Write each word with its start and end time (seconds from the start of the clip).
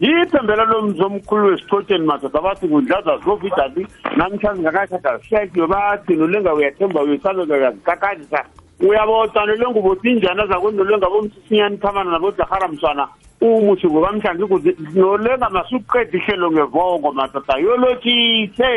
yithembela 0.00 0.64
lomzomkhulu 0.64 1.48
wesithotsheni 1.50 2.04
madoda 2.06 2.40
bathi 2.40 2.66
ngundlaza 2.68 3.18
zofidati 3.24 3.82
namhlanje 4.16 4.62
ngakashada 4.62 5.18
zishayiwe 5.18 5.66
bathini 5.66 6.22
ulenga 6.22 6.54
uyathemba 6.54 7.02
uyisaleka 7.02 7.54
uyazikakadisa 7.54 8.40
uyabotana 8.88 9.54
lengubo 9.54 9.94
tinjani 9.94 10.40
azakwendolwenga 10.42 11.08
bomsisinyani 11.10 11.76
phamana 11.76 12.10
nabodahara 12.10 12.68
mswana 12.68 13.08
umusuku 13.40 14.00
kamhlanje 14.02 14.42
ukuthi 14.44 14.70
nolenga 14.94 15.48
masuqeda 15.50 16.18
ihlelo 16.18 16.50
ngevoko 16.52 17.12
madoda 17.12 17.54
yolotshise 17.58 18.70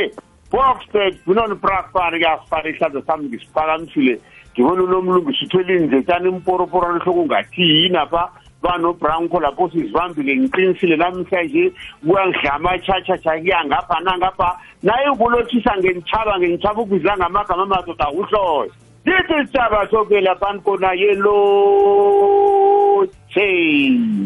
boxbed 0.51 1.13
bunon 1.25 1.53
prasfar 1.61 2.13
kuyasifana 2.17 2.69
ihlanze 2.69 3.01
sami 3.05 3.29
ngisiphakamisile 3.29 4.13
ngibona 4.53 4.83
unomlungisi 4.83 5.45
uthwele 5.45 5.73
inzetshana 5.77 6.27
imporoporo 6.29 6.87
lihloko 6.97 7.25
ngathi 7.25 7.61
yini 7.61 7.97
apha 7.97 8.31
banobranco 8.61 9.39
lapho 9.39 9.69
sizibambile 9.73 10.35
ngiqinisile 10.37 10.95
namhlanje 11.01 11.63
kuyangidlama 12.07 12.69
atshatshatsha 12.75 13.31
kuyangapha 13.39 13.95
nangapha 14.05 14.49
naye 14.83 15.07
ukulothisa 15.09 15.71
ngenitshaba 15.77 16.33
ngenitshaba 16.39 16.81
ukubiza 16.81 17.17
ngamagama 17.17 17.63
amadoda 17.63 18.07
uhloyo 18.11 18.71
lithi 19.05 19.33
isitshaba 19.41 19.87
sokwela 19.91 20.35
phani 20.39 20.59
kona 20.65 20.89
yelothe 20.93 23.09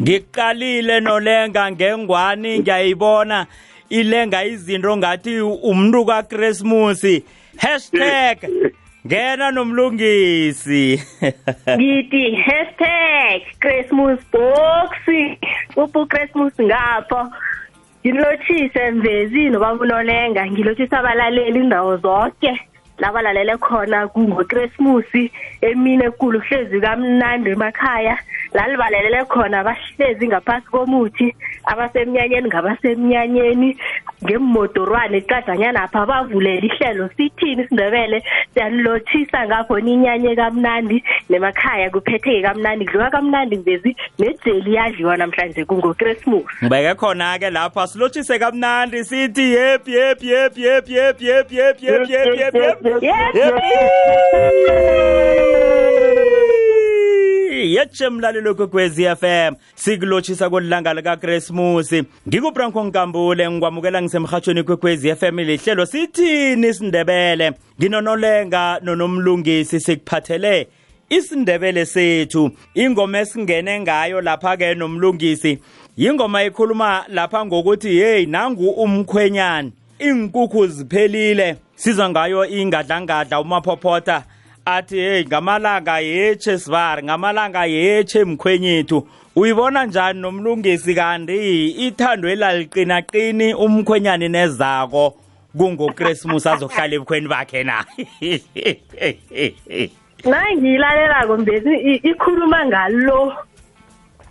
ngiqalile 0.03 0.95
nolenga 1.05 1.63
ngengwani 1.71 2.51
ngiyayibona 2.59 3.37
ilenga 3.89 4.39
izinto 4.51 4.91
ngathi 4.97 5.33
umntu 5.41 5.99
kakrismusi 6.09 7.13
hashtag 7.63 8.37
ngena 9.05 9.51
nomlungisi 9.51 10.97
ngithi 11.77 12.23
hashtag 12.41 13.41
christmas 13.61 14.17
box 14.33 14.89
upu 15.75 16.05
christmas 16.09 16.53
ngapho 16.59 17.27
ngilotshise 18.05 18.91
mvezi 18.91 19.49
nobabunolenga 19.49 20.45
ngilotshise 20.47 20.95
abalaleli 20.95 21.59
indawo 21.59 21.97
zonke 21.97 22.53
labalalele 22.97 23.57
khona 23.57 24.07
kungochristmas 24.07 25.11
emini 25.61 26.03
ekulu 26.09 26.39
hlezi 26.47 26.77
kamnandi 26.81 27.49
emakhaya 27.53 28.15
lalibalelele 28.55 29.21
khona 29.33 29.59
bahlezi 29.67 30.27
ngaphansi 30.31 30.67
komuthi 30.71 31.27
abasemnyanyeni 31.71 32.47
ngabasemnyanyeni 32.49 33.69
ngemodorwane 34.23 35.17
icadlanyanapha 35.19 36.01
bavulela 36.09 36.65
ihlelo 36.69 37.05
sithini 37.17 37.61
isindebele 37.63 38.17
siyalilothisa 38.53 39.39
ngakhona 39.49 39.89
inyanye 39.95 40.31
kamnandi 40.39 40.97
nemakhaya 41.29 41.87
kuphetheke 41.91 42.41
kamnandi 42.47 42.83
kudliwa 42.87 43.09
kamnandi 43.11 43.55
ngezi 43.59 43.91
nejeli 44.19 44.71
iyadliwa 44.71 45.13
namhlanje 45.19 45.61
kungokrismus 45.67 46.47
ngibeke 46.63 46.91
khona-ke 46.99 47.47
lapho 47.49 47.79
asilotshise 47.83 48.35
kamnandi 48.39 49.03
sithi 49.03 49.47
yep 49.57 49.83
yep 49.87 50.19
yep 50.23 50.53
yep 50.57 50.85
yep 50.97 51.17
yep 51.27 51.47
yep 51.51 51.73
yep 51.83 52.27
yep 52.39 52.53
yep 52.55 53.03
yep 53.03 53.33
yep 53.33 53.63
yetshe 57.63 58.09
mlalelo 58.09 58.55
kwekwezi 58.55 59.03
FM 59.03 59.55
sikulotshisa 59.75 60.49
kolilanga 60.49 60.93
lika 60.93 61.17
Christmas 61.17 61.93
ngikubranko 62.27 62.83
Nkambule 62.83 63.51
ngikwamukela 63.51 64.01
ngisemhathweni 64.01 64.63
kwekwezi 64.63 65.15
FM 65.15 65.39
lihlelo 65.39 65.85
sithini 65.85 66.67
isindebele 66.67 67.51
nginonolenga 67.79 68.79
nonomlungisi 68.83 69.79
sikuphathele 69.79 70.67
isindebele 71.09 71.85
sethu 71.85 72.51
ingoma 72.73 73.19
esingene 73.19 73.79
ngayo 73.79 74.21
lapha 74.21 74.57
ke 74.57 74.75
nomlungisi 74.75 75.59
ingoma 75.97 76.43
ikhuluma 76.43 77.05
lapha 77.09 77.45
ngokuthi 77.45 77.89
hey 77.99 78.25
nangu 78.25 78.69
umkhwenyana 78.69 79.69
inkukhu 79.99 80.67
ziphelile 80.67 81.55
sizwa 81.75 82.09
ngayo 82.09 82.45
ingadlangadla 82.45 83.39
umaphophotha 83.41 84.23
athi 84.67 84.97
hey 84.99 85.25
ngamalanga 85.25 85.99
yetshe 85.99 86.57
sivari 86.57 87.03
ngamalanga 87.03 87.65
yetshe 87.65 88.23
mkhwenyethu 88.23 89.07
uyibona 89.35 89.85
njani 89.85 90.19
nomlungisi 90.21 90.95
kanti 90.95 91.65
ithando 91.87 92.29
elaliqinaqini 92.29 93.53
umkhwenyane 93.65 94.27
nezako 94.35 95.03
kungokrismus 95.57 96.47
azohlala 96.47 96.93
ebukhweni 96.95 97.27
bakhe 97.27 97.63
na 97.63 97.85
nangiyilalelako 100.31 101.37
mbeni 101.37 101.73
ikhuluma 102.09 102.65
ngalo 102.65 103.19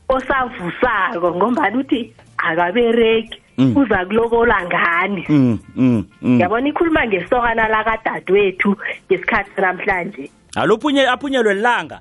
osavusako 0.08 1.26
ngombani 1.36 1.76
uthi 1.78 2.12
akabereki 2.38 3.40
Mm. 3.58 3.76
uza 3.76 4.04
kulobola 4.06 4.66
ngani 4.66 5.24
mm, 5.28 5.58
mm, 5.76 6.40
yabona 6.40 6.68
ikhuluma 6.68 7.06
ngesokana 7.06 7.68
lakadadewethu 7.68 8.76
ngesikhathi 9.06 9.60
namhlanje 9.60 10.30
alophunyelwe 10.56 11.10
aphunyelwe 11.14 11.54
lilanga 11.54 11.98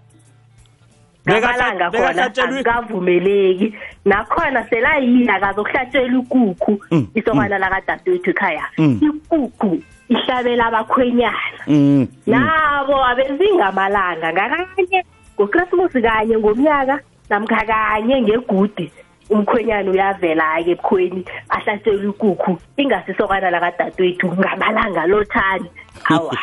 ngamalanga 1.29 1.85
khona 1.93 2.23
akukavumeleki 2.25 3.67
nakhona 4.09 4.59
selayila 4.69 5.33
akazokuhlatshelwa 5.37 6.17
ikukhu 6.21 6.73
isokana 7.19 7.57
lakadadewethu 7.61 8.29
ekhaya 8.33 8.65
ikukhu 9.05 9.69
ihlabela 10.09 10.63
abakhwenyana 10.69 11.61
nabo 12.33 12.95
abezingamalanga 13.11 14.27
ngakanye 14.33 14.99
ngochristmas 15.37 15.93
kanye 16.05 16.35
ngomnyaka 16.41 16.95
namkha 17.29 17.61
kanye 17.71 18.15
ngegudi 18.25 18.85
umkhwenyana 19.35 19.87
uyavela-ke 19.91 20.71
ebukhweni 20.73 21.21
ahlatshelwe 21.55 22.05
ikukhu 22.11 22.51
ingasisokana 22.81 23.47
lakadadewethu 23.53 24.25
ngamalanga 24.39 25.03
lotshani 25.11 25.67
awa 26.15 26.33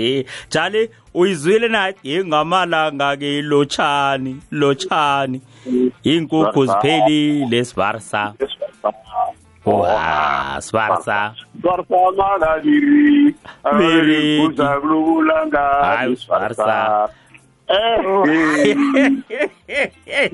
jali 0.52 0.82
uyizwile 1.18 1.66
na 1.74 1.82
ingamalanga-ke 2.12 3.32
lotshani 3.50 4.32
lotshani 4.60 5.38
iy'nkukhu 6.08 6.60
ziphelile 6.70 7.58
sibarisa 7.68 8.22
Oha, 9.68 10.64
Swarsa. 10.64 11.34
Swarsa 11.60 11.98
mana 12.16 12.48
diri. 12.62 13.34
Diri. 13.76 14.48
Kusa 14.48 14.70
bulanga. 14.80 15.64
Ay, 16.00 16.10
Swarsa. 16.16 16.76
Eh. 17.68 20.28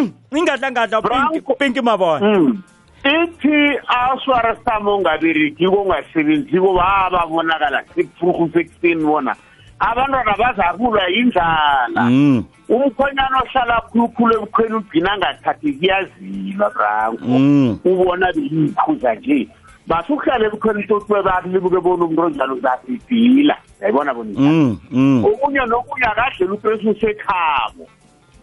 mm 0.00 0.08
ingadla 0.36 0.70
ngadla 0.70 1.00
Pinky 1.02 1.54
Pinky 1.58 1.80
Mabona 1.80 2.38
mm 2.38 2.58
ithi 3.04 3.78
aswarisama 3.88 4.90
ongaberekiko 4.94 5.74
ongasebenziko 5.82 6.70
bababonakala 6.78 7.82
sekufuruhu 7.94 8.46
sekuseni 8.54 9.02
bona 9.04 9.34
abantwana 9.82 10.36
bazabulwa 10.38 11.02
yindlala 11.10 12.02
mm. 12.10 12.44
umkhonyana 12.70 13.42
ohlala 13.42 13.82
khulukhulu 13.90 14.30
ebukhweni 14.38 14.74
ugcina 14.78 15.12
angathathi 15.18 15.72
kuyazila 15.82 16.70
branko 16.70 17.24
mm. 17.26 17.78
ubona 17.84 18.30
beyiyikhuza 18.38 19.10
nje 19.18 19.48
base 19.86 20.08
uhlala 20.12 20.46
ebukhweni 20.46 20.86
totwe 20.86 21.18
balibuke 21.26 21.78
bona 21.82 22.04
umuntu 22.06 22.22
onjalo 22.22 22.52
uzasibhila 22.54 23.56
yayibona 23.82 24.14
bonisa 24.14 24.40
mm, 24.46 25.24
okunye 25.26 25.62
nokunye 25.66 26.06
akadlela 26.06 26.52
upesu 26.54 26.94
sekhabo 27.02 27.86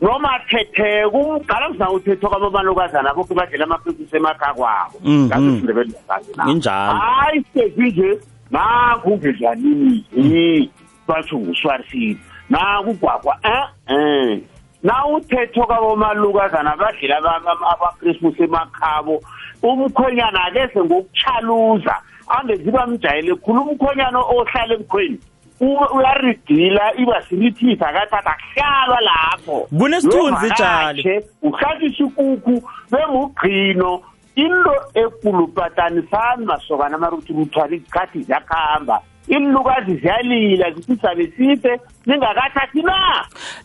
noma 0.01 0.29
thethe 0.49 1.09
kumqala 1.11 1.69
mzana 1.69 1.91
uthetho 1.91 2.27
kwababalokazana 2.29 3.11
abokho 3.11 3.33
badlela 3.35 3.65
amaphephisi 3.67 4.15
emakhaya 4.15 4.53
kwabo 4.55 4.95
mm-hmm. 5.03 5.27
ngathi 5.27 5.51
sindebele 5.59 5.93
sathi 6.07 6.31
na 6.37 6.43
injalo 6.51 6.99
hayi 6.99 7.39
sethi 7.53 7.81
nje 7.83 8.09
nangu 8.51 9.17
ngejanini 9.17 10.05
yi 10.15 10.71
bathu 11.07 11.39
nguswarisini 11.39 12.17
nangu 12.49 12.93
gwagwa 12.93 13.35
eh 13.43 13.65
eh 13.91 14.39
na 14.83 14.95
uthetho 15.05 15.63
kwabomalukazana 15.67 16.71
badlela 16.79 17.41
abakrismus 17.73 18.39
emakhabo 18.39 19.21
umkhonyana 19.63 20.43
akese 20.45 20.79
ngokuchaluza 20.81 21.95
angeziba 22.27 22.87
mjayele 22.87 23.35
khulu 23.35 23.61
umkhonyana 23.61 24.19
ohlala 24.19 24.73
emkhweni 24.73 25.19
uyaridila 25.61 26.93
ibasirithisa 26.97 27.87
akathatha 27.87 28.35
kuhlalwa 28.55 28.99
lapho 29.01 29.59
kunesithunzi 29.77 30.49
jali 30.59 31.23
uhlahlisa 31.41 31.87
ikuku 32.03 32.63
bengugqino 32.91 34.01
into 34.35 34.75
ekulupatanisani 35.03 36.45
masokana 36.47 36.97
maruthi 36.97 37.33
ruthwala 37.33 37.75
izikhathi 37.75 38.19
ziyakuhamba 38.23 39.01
ilukazi 39.27 39.95
ziyalila 40.01 40.71
zithi 40.71 40.95
sabe 41.01 41.27
side 41.35 41.71
ningakathathi 42.05 42.81
na 42.81 42.97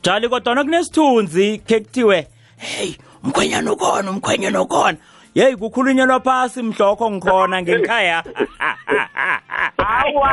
jali 0.02 0.28
kodwana 0.28 0.64
kunesithunzi 0.64 1.46
khe 1.68 1.76
kuthiwe 1.80 2.26
heyi 2.56 2.92
umkhwenyana 3.24 3.72
ukhona 3.72 4.10
umkhwenyana 4.10 4.62
ukhona 4.62 4.98
Hey 5.34 5.56
kukhulunyelwa 5.58 6.20
phansi 6.20 6.62
mhloko 6.62 7.10
ngikhona 7.10 7.58
ngenkhaya. 7.62 8.22
Hawa. 9.78 10.30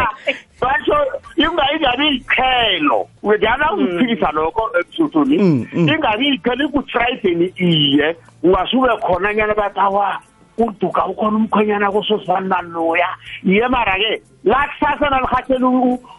Basho 0.61 0.95
ingayingabi 1.41 2.07
iqhelo. 2.21 3.07
Uyana 3.25 3.73
ukuphikisa 3.73 4.29
mm. 4.31 4.37
lokho 4.37 4.63
ebusuthuni. 4.79 5.35
Mm, 5.41 5.61
mm. 5.73 5.87
Ingabi 5.89 6.25
iqhelo 6.37 6.69
ku 6.69 6.83
Friday 6.91 7.33
ni 7.35 7.49
iye. 7.57 8.13
Ungasuke 8.45 8.97
khona 9.01 9.33
nyana 9.33 9.53
bathi 9.57 9.79
awa. 9.81 10.21
uduga 10.57 11.05
ukhona 11.05 11.37
umkhwenyana 11.37 11.91
kososibana 11.91 12.61
loya 12.61 13.07
ye 13.43 13.63
mara-ke 13.67 14.21
la 14.43 14.67
kusasa 14.67 15.05
nalihathela 15.09 15.67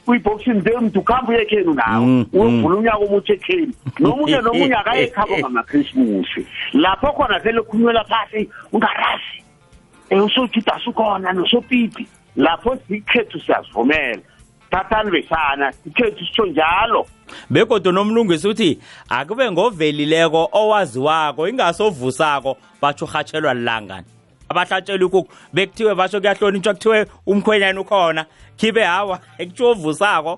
uyi-boxing 0.08 0.62
day 0.64 0.76
mntu 0.76 1.02
kuhambe 1.04 1.36
uye 1.36 1.44
khenu 1.46 1.74
nawe 1.74 2.06
mm, 2.06 2.24
mm. 2.32 2.40
uyovula 2.40 2.76
unyaka 2.76 2.96
omutsha 2.98 3.32
ekheni 3.34 3.72
nomunye 4.00 4.32
eh, 4.32 4.38
eh, 4.38 4.44
nomunye 4.44 4.72
eh, 4.74 4.80
akaye 4.80 5.06
khabo 5.06 5.38
ngamakhrismusi 5.38 6.46
lapho 6.74 7.12
khona 7.12 7.38
vele 7.38 7.62
khulunyelwa 7.62 8.04
phasi 8.04 8.48
ungarazi 8.72 9.38
um 10.10 10.20
usojudas 10.20 10.86
ukhona 10.86 11.32
nosopipi 11.32 12.06
lapho 12.36 12.76
sikhethu 12.88 13.40
siyazivumela 13.40 14.22
thathani 14.70 15.10
besana 15.10 15.72
sikhethu 15.72 16.24
sitsho 16.24 16.44
njalo 16.46 17.06
begodo 17.50 17.92
nomlungisi 17.92 18.48
uthi 18.48 18.78
akube 19.08 19.50
ngovelileko 19.52 20.48
owaziwako 20.52 21.48
ingasovusako 21.48 22.56
batsho 22.82 23.06
rhatshelwa 23.12 23.54
lilangani 23.54 24.06
abahlatshela 24.52 25.06
ukukhu 25.08 25.28
bekuthiwe 25.56 25.92
basho 25.98 26.20
kuyahlonitshwa 26.20 26.74
kuthiwe 26.74 27.00
umkhwenyana 27.26 27.80
ukhona 27.80 28.22
khibe 28.58 28.84
hawa 28.84 29.16
ekuthiwe 29.40 29.68
ovusako 29.74 30.32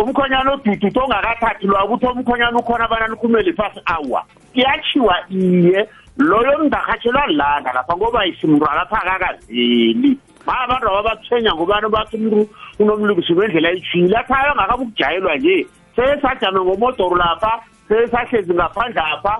umkhonyana 0.00 0.48
odududa 0.54 1.00
ongakathathilwa 1.04 1.80
ukuthi 1.84 2.06
omkhonyana 2.12 2.56
ukhona 2.62 2.82
abanani 2.86 3.16
khumele 3.20 3.52
phasi 3.58 3.80
awa 3.86 4.20
iyatshiwa 4.56 5.14
iye 5.30 5.78
loyo 6.18 6.52
mndarhatshelwa 6.64 7.24
lana 7.38 7.70
lapha 7.76 7.92
ngoba 7.96 8.20
isimntu 8.30 8.64
alapha 8.70 8.96
akakazeli 9.02 10.10
abantu 10.46 10.86
aba 10.88 11.02
bathenya 11.04 11.50
ngobani 11.54 11.88
bathi 11.94 12.14
umntu 12.16 12.40
unomlungisi 12.80 13.32
wendlela 13.36 13.68
ejile 13.76 14.16
athaya 14.20 14.50
ngakabe 14.56 14.82
ukujayelwa 14.84 15.32
nje 15.36 15.58
sesajame 15.96 16.58
ngomodoro 16.64 17.16
lapha 17.16 17.52
sesahlezi 17.88 18.52
ngaphandle 18.54 19.00
apha 19.00 19.34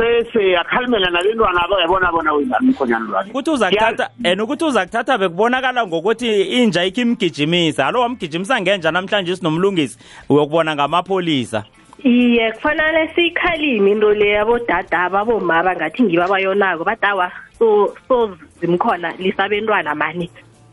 sesiyakhalimela 0.00 1.10
nalento 1.10 1.46
anabo 1.46 1.80
yabona 1.80 2.12
bona 2.12 2.34
uyilani 2.34 2.68
umkhonyana 2.68 3.04
lwakhe 3.08 3.30
ukuthi 3.30 3.50
uzakuthatha 3.50 4.06
and 4.24 4.40
ukuthi 4.40 4.64
uzakuthatha 4.64 5.18
bekubonakala 5.18 5.86
ngokuthi 5.86 6.42
inja 6.42 6.84
ikho 6.84 7.00
imgijimisa 7.00 7.86
alo 7.86 8.00
wamgijimisa 8.00 8.60
ngenja 8.60 8.90
namhlanje 8.92 9.36
sinomlungisi 9.36 9.98
uyokubona 10.28 10.74
ngamapholisa 10.74 11.64
iye 12.04 12.52
kufanele 12.52 13.08
siyikhalime 13.14 13.90
into 13.90 14.10
le 14.14 14.28
yabodadaba 14.28 15.24
bomaba 15.24 15.76
ngathi 15.76 16.02
ngiba 16.02 16.28
bayonako 16.28 16.84
badawa 16.84 17.32
so 17.58 17.94
so 18.08 18.36
zimkhona 18.60 19.12
lisabentwana 19.18 19.94
mani 19.94 20.30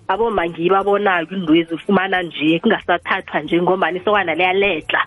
aboma 0.08 0.48
ngibabonayo 0.48 1.28
indwezi 1.32 1.74
ufumana 1.74 2.24
nje 2.24 2.60
kungasathathwa 2.60 3.42
njengombani 3.42 4.00
sokwana 4.00 4.36
leyaledla 4.36 5.04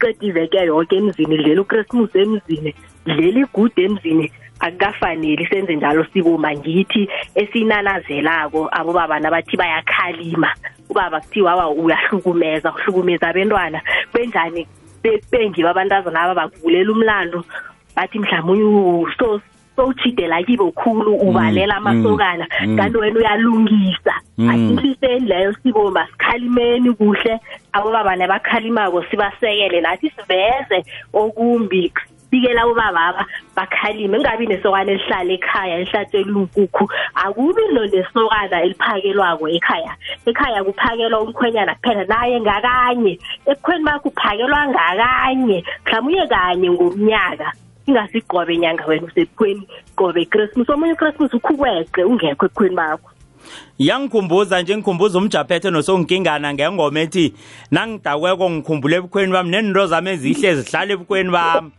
qeda 0.00 0.18
iveke 0.26 0.58
yonke 0.58 0.96
emzini 0.96 1.36
dlela 1.36 1.60
uchristmas 1.60 2.14
emzini 2.14 2.74
leli 3.06 3.44
gude 3.54 3.84
emzini 3.84 4.32
akukafanele 4.60 5.48
senze 5.50 5.74
njalo 5.76 6.04
sikuma 6.12 6.52
ngithi 6.54 7.08
esinanazelako 7.34 8.68
abobaba 8.72 9.16
nabathi 9.20 9.56
bayakhalima 9.56 10.52
ubaba 10.88 11.20
kuthiwa 11.20 11.54
wa 11.54 11.66
uyahlukumeza 11.70 12.68
uhlukumeza 12.74 13.24
abentwana 13.28 13.80
benjani 14.14 14.66
bengiba 15.32 15.70
abantazana 15.72 16.20
aba 16.20 16.34
bakuvulela 16.44 16.92
umlando 16.92 17.40
bathi 17.96 18.18
mhlawumunye 18.18 19.08
so 19.18 19.40
sowuchidela 19.76 20.42
kibo 20.44 20.68
khulu 20.76 21.14
ubalela 21.16 21.80
mm, 21.80 21.86
mm, 21.86 21.86
amasokana 21.88 22.46
mm. 22.66 22.76
kanti 22.76 22.96
wena 22.98 23.18
uyalungisa 23.18 24.12
asiliseni 24.50 25.20
leyo 25.24 25.52
sibo 25.62 25.90
masikhalimeni 25.90 26.92
kuhle 26.92 27.38
abobaba 27.72 28.16
nabakhalimako 28.16 29.02
sibasekele 29.08 29.80
nathi 29.80 30.12
siveze 30.16 30.84
okumbi 31.16 31.92
bikela 32.30 32.66
ubaba 32.66 33.26
bakhalime 33.56 34.18
ngingabi 34.18 34.46
nesokana 34.46 34.90
elihlala 34.94 35.32
ekhaya 35.38 35.74
ehlatshelwe 35.82 36.40
inkukhu 36.40 36.84
akubi 37.22 37.62
lo 37.74 37.82
nesokana 37.90 38.56
eliphakelwako 38.64 39.44
ekhaya 39.58 39.92
ekhaya 40.30 40.60
kuphakelwa 40.66 41.18
umkhwenyana 41.24 41.72
kuphela 41.74 42.04
naye 42.10 42.36
ngakanye 42.40 43.12
ebukhweni 43.50 43.82
bakho 43.86 44.08
uphakelwa 44.14 44.60
ngakanye 44.70 45.58
mhlawumbe 45.86 46.24
kanye 46.30 46.68
ngomnyaka 46.74 47.48
ingasiqobe 47.86 48.52
inyanga 48.56 48.84
wena 48.88 49.04
usebukhweni 49.10 49.64
qobe 49.98 50.22
christmas 50.30 50.68
omunye 50.70 50.92
uchristmas 50.94 51.32
ukhubeqe 51.34 52.00
ungekho 52.06 52.44
ebukhweni 52.46 52.76
bakho 52.78 53.08
yangikhumbuza 53.78 54.62
nje 54.62 54.74
ngikhumbuza 54.78 55.14
umjaphethe 55.18 55.68
nosonginkingana 55.74 56.54
ngengoma 56.54 57.00
ethi 57.02 57.24
nangidakweko 57.74 58.44
ngikhumbula 58.50 58.94
ebukhweni 58.98 59.30
bami 59.34 59.50
neninto 59.50 59.82
zami 59.90 60.08
ezihle 60.14 60.50
zihlale 60.62 60.92
ebukhweni 60.94 61.30
bami 61.34 61.70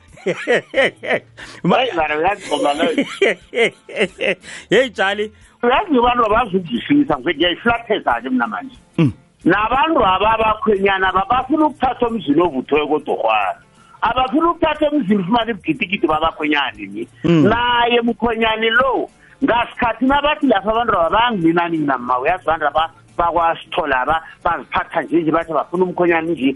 yeyi 4.70 4.90
tjali 4.94 5.32
uyazi 5.64 5.94
abantu 6.00 6.24
abazukuzifisa 6.28 7.14
ngiyayihlaphesa 7.20 8.14
ke 8.24 8.30
mina 8.30 8.48
manje 8.48 8.76
mm. 8.98 9.12
nabantu 9.46 10.00
ababakhwenyana 10.14 11.08
babafuna 11.16 11.64
ukuthatha 11.70 12.06
umzini 12.10 12.42
ovuthiwe 12.46 12.86
kodorhwana 12.92 13.54
abafuna 14.02 14.46
ukuthatha 14.52 14.86
umzini 14.96 15.22
ufumane 15.22 15.52
ibugidigidi 15.52 16.06
babakhwenyane 16.08 16.84
ni 16.94 17.04
mm. 17.24 17.44
naye 17.50 18.02
mkhwenyane 18.02 18.70
lo 18.80 19.08
ngasikhathi 19.44 20.06
nabathi 20.06 20.46
lapho 20.48 20.70
abantu 20.74 20.94
aba 20.98 21.10
bayangilinani 21.10 21.76
nginammawuyazi 21.78 22.42
abantu 22.46 22.66
aba 22.68 22.84
bakwasithola 23.22 23.96
aba 24.02 24.16
baziphatha 24.44 25.00
nje 25.02 25.18
nje 25.22 25.32
bathi 25.36 25.54
bafuna 25.54 25.84
umkhonyana 25.86 26.30
nje 26.34 26.50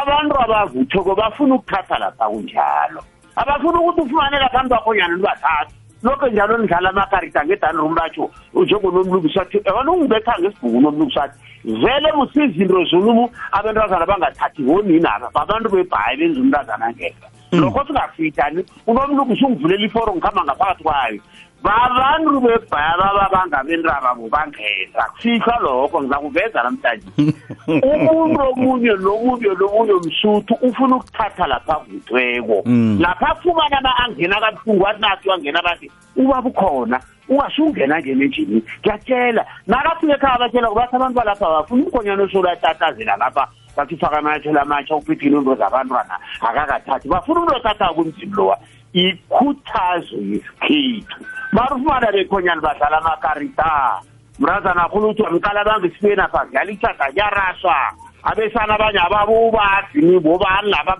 abantu 0.00 0.34
abavuthoko 0.44 1.12
bafuna 1.20 1.54
ukuthatha 1.58 1.96
lapha 1.98 2.26
kunjalo 2.32 3.00
abafuna 3.40 3.78
ukuthi 3.80 4.00
ufumane 4.02 4.36
lapha 4.38 4.62
mntu 4.62 4.74
wakhonyana 4.76 5.14
nibathatha 5.16 5.72
lokho 6.02 6.28
njalo 6.28 6.58
nidlala 6.58 6.88
amakarita 6.90 7.44
ngedanrum 7.44 7.94
latsho 7.96 8.30
njengonomlungisi 8.54 9.38
wathi 9.38 9.58
yona 9.66 9.90
ungibetha 9.92 10.32
ngesibhuku 10.40 10.78
unomlungisi 10.78 11.18
wathi 11.18 11.38
vele 11.82 12.08
busizinto 12.16 12.84
zulumu 12.90 13.30
abentazana 13.52 14.06
bangathathi 14.06 14.62
ngoninaba 14.62 15.30
babantu 15.34 15.68
bebhayi 15.70 16.16
benza 16.18 16.40
umntazana 16.40 16.90
ngeka 16.92 17.26
hmm. 17.50 17.60
lokho 17.60 17.84
singafitani 17.86 18.64
unomlungisi 18.86 19.44
ungivulela 19.44 19.86
iforo 19.88 20.12
ngihamba 20.14 20.44
ngaphakathi 20.44 20.82
kwayo 20.84 21.20
babantu 21.64 22.40
bebhaya 22.44 22.92
bababangabendaba 23.00 24.12
bobangeza 24.18 25.02
kusitsho 25.16 25.54
lokho 25.64 25.96
ngizakuveza 26.02 26.60
namhlanje 26.62 27.06
umuntu 27.92 28.38
omunye 28.52 28.92
nomunye 29.04 29.50
nomunye 29.58 29.94
msuthu 30.04 30.54
ufuna 30.66 30.96
ukuthatha 31.00 31.46
lapha 31.46 31.74
kuthweko 31.80 32.62
mm. 32.68 32.98
lapha 33.00 33.28
afumana 33.30 33.78
ama-angena 33.78 34.40
kabuhlungu 34.40 34.86
athi 34.88 35.00
nathi 35.00 35.28
wangena 35.28 35.62
bathi 35.62 35.90
ubaba 36.16 36.48
ukhona 36.48 37.00
ungasungena 37.28 38.00
nje 38.00 38.14
nenjini 38.14 38.62
ngiyatshela 38.80 39.44
nakafika 39.66 40.14
ekhaya 40.14 40.34
abatshela 40.34 40.68
kubathi 40.68 40.96
abantu 40.96 41.16
balapha 41.18 41.46
bafuna 41.54 41.82
umkhonyana 41.84 42.22
osolathatazela 42.22 43.16
lapha 43.16 43.48
bakifaka 43.76 44.18
amathela 44.18 44.62
amatsha 44.62 44.94
ukuphitha 44.96 45.26
inundo 45.26 45.54
zabantwana 45.58 46.16
akakathathi 46.40 47.08
bafuna 47.08 47.40
umntu 47.40 47.54
othathako 47.58 48.00
umzimu 48.00 48.34
lowa 48.34 48.58
ikhuthazo 48.92 50.16
yesikhethu 50.16 51.18
barufumana 51.52 52.12
bekhonyana 52.12 52.62
badlala 52.62 52.98
amakarita 52.98 54.00
mrazana 54.38 54.88
khulu 54.88 55.06
ukuthi 55.10 55.22
wamkala 55.22 55.64
bangesibenapha 55.64 56.40
dlala 56.50 56.70
ithaga 56.72 57.04
kuyaraswa 57.10 57.76
abesana 58.22 58.74
abanye 58.74 58.98
ababobazini 59.02 60.18
bobalaba 60.20 60.94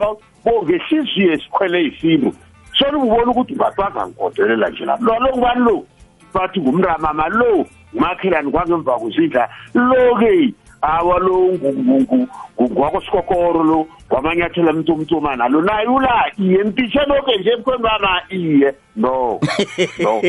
bongesiziyo 0.44 1.32
esikhwele 1.32 1.78
yisintu 1.84 2.34
solububona 2.78 3.30
ukuthi 3.30 3.54
batwagankodelela 3.54 4.68
nje 4.68 4.84
lapo 4.84 5.04
lalo 5.04 5.28
ngubani 5.28 5.60
lo 5.64 5.76
bathi 6.34 6.60
ngumramama 6.60 7.28
lo 7.28 7.66
ngumakhelani 7.94 8.50
kwangemva 8.50 8.92
kuzidla 8.98 9.48
lo-ke 9.74 10.54
hawa 10.86 11.18
lowu 11.18 11.52
ngungungu 11.54 12.28
ngwakosikokoro 12.62 13.62
lowu 13.64 13.86
wamanyathela 14.10 14.72
mntumntumana 14.72 15.48
lo 15.48 15.62
naye 15.62 15.86
ula 15.86 16.24
iye 16.38 16.64
mpishe 16.64 16.98
lokhe 17.06 17.36
nje 17.40 17.50
emkhwenbana 17.50 18.08
iye 18.30 18.74
no 18.96 19.40
no 19.98 20.22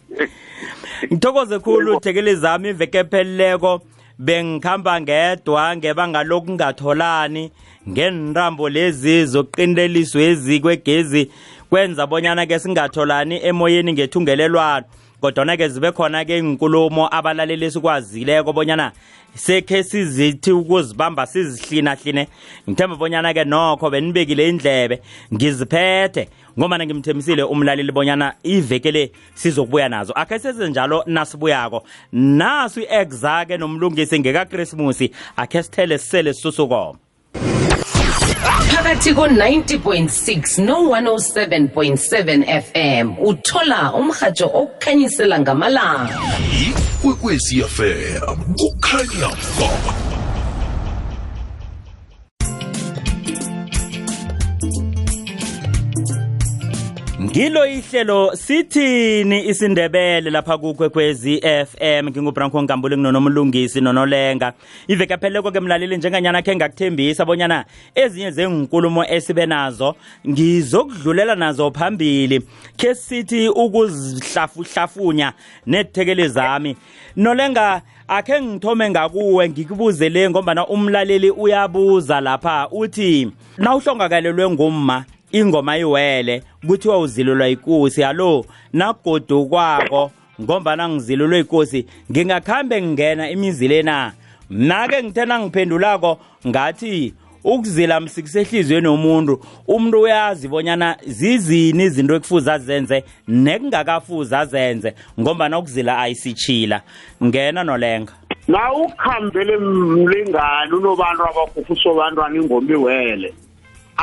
ngithokoze 1.12 1.58
khulu 1.58 2.00
thekele 2.00 2.34
zami 2.34 2.68
imveke 2.68 2.98
epheleleko 2.98 3.80
bengikhamba 4.18 5.00
ngedwa 5.00 5.76
ngebanga 5.76 6.22
lokungatholani 6.22 7.52
ngenrambo 7.88 8.68
lezi 8.68 9.26
zokuqinteliswa 9.26 10.22
ezi 10.22 10.60
kwegezi 10.60 11.30
kwenza 11.70 12.06
bonyana-ke 12.06 12.58
singatholani 12.58 13.36
emoyeni 13.48 13.92
ngethungelelwano 13.92 14.84
kodwa 15.22 15.54
ke 15.60 15.66
zibe 15.68 15.90
khona 15.96 16.20
ke 16.28 16.38
inkulumo 16.42 17.04
abalaleli 17.12 17.68
sikwazile 17.70 18.42
kobonyana 18.42 18.86
sekhe 19.44 19.82
sizithi 19.82 20.52
ukuzibamba 20.52 21.26
sizihlina 21.26 21.94
hline 22.00 22.24
ngithemba 22.68 22.96
bonyana 23.00 23.34
ke 23.36 23.44
nokho 23.52 23.90
benibekile 23.92 24.48
indlebe 24.50 24.96
ngiziphethe 25.34 26.22
ngomana 26.58 26.86
ngimthemisile 26.86 27.42
umlaleli 27.42 27.92
bonyana 27.92 28.26
ivekele 28.42 29.04
sizokubuya 29.34 29.88
nazo 29.88 30.12
akhe 30.22 30.38
senze 30.38 30.68
njalo 30.68 30.98
nasibuyako 31.06 31.78
naso 32.12 32.80
i-exa 32.82 33.44
ke 33.48 33.56
nomlungisi 33.60 34.18
ngekakrismusi 34.20 35.06
akhe 35.36 35.62
sithele 35.62 35.98
sisele 35.98 36.34
sisusukomo 36.34 36.96
phakathi 38.90 39.14
ko-90.6 39.14 40.58
no-107.7 40.66 42.14
fm 42.64 43.06
uthola 43.28 43.80
umhajo 44.00 44.46
okukhanyisela 44.60 45.36
ngamalanga 45.42 46.16
ikwekwezi 46.66 47.62
fm 47.74 48.38
kukhanya 48.58 49.28
ba 49.60 49.68
ngilo 57.32 57.66
ihlelo 57.66 58.36
sithini 58.36 59.44
isindebele 59.48 60.30
lapha 60.30 60.58
kukwekwezi 60.58 61.40
FM 61.66 62.08
ngingubranko 62.08 62.62
Nkambule 62.62 62.96
nginonomlungisi 62.96 63.80
nonolenga 63.80 64.52
iveke 64.88 65.16
pheleko 65.16 65.50
ke 65.50 65.60
mlaleli 65.60 65.96
njenganyana 65.96 66.42
ke 66.42 66.56
ngakuthembisa 66.56 67.22
abonyana 67.22 67.64
ezinye 67.94 68.30
zenkulumo 68.30 69.04
esibe 69.04 69.46
nazo 69.46 69.94
ngizokudlulela 70.28 71.34
nazo 71.34 71.70
phambili 71.72 72.40
ke 72.76 72.94
sithi 72.94 73.48
ukuzihlafuhlafunya 73.48 75.32
nethekele 75.66 76.28
zami 76.28 76.76
nolenga 77.16 77.82
akhe 78.08 78.40
ngithome 78.42 78.90
ngakuwe 78.90 79.48
ngikubuzele 79.48 80.30
ngombana 80.30 80.66
umlaleli 80.66 81.30
uyabuza 81.30 82.20
lapha 82.20 82.68
uthi 82.70 83.30
nawuhlongakalelwe 83.58 84.50
ngumma 84.50 85.04
ingoma 85.32 85.78
iwele 85.78 86.42
kuthiwa 86.66 86.98
uzilulwa 86.98 87.48
ikosi 87.48 88.04
alo 88.04 88.46
nagodu 88.72 89.46
kwako 89.46 90.10
ngombana 90.42 90.88
ngizilulwe 90.88 91.40
ikosi 91.40 91.86
ngingakhambe 92.12 92.82
ngingena 92.82 93.30
imizilena 93.30 94.12
mna-ke 94.50 95.02
ngithena 95.02 95.40
ngiphendulako 95.40 96.18
ngathi 96.48 97.14
ukuzila 97.44 98.00
msikusehliziyweni 98.00 98.88
womuntu 98.88 99.40
umuntu 99.68 100.00
uyazi 100.02 100.48
bonyana 100.48 100.96
zizini 101.06 101.84
izinto 101.84 102.14
ekufuza 102.14 102.52
azenze 102.54 103.04
nekungakafuza 103.28 104.38
azenze 104.40 104.94
ngombana 105.20 105.58
ukuzila 105.58 105.98
ayisitshila 105.98 106.80
ngena 107.24 107.64
nolenga 107.64 108.12
na 108.48 108.72
ukuhambele 108.72 109.56
mlingani 109.56 110.72
unobantu 110.72 111.22
abagufusobantwana 111.24 112.36
ingoma 112.36 112.72
iwele 112.72 113.34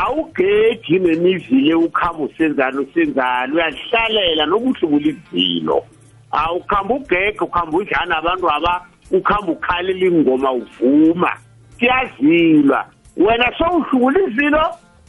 awugedi 0.05 0.99
nemivile 0.99 1.73
ukhamba 1.75 2.23
usenzani 2.23 2.77
usenzani 2.77 3.53
uyazihlalela 3.53 4.45
nokuhlubula 4.45 5.05
izilo 5.09 5.77
awukhamba 6.31 6.93
ugege 6.95 7.39
ukhamba 7.45 7.77
udlala 7.77 8.09
nabantu 8.15 8.45
aba 8.55 8.73
ukhamba 9.17 9.49
ukhalela 9.55 10.05
ingoma 10.07 10.49
uvuma 10.51 11.31
siyazilwa 11.79 12.81
wena 13.17 13.49
sowuhlubula 13.57 14.19
izilo 14.27 14.63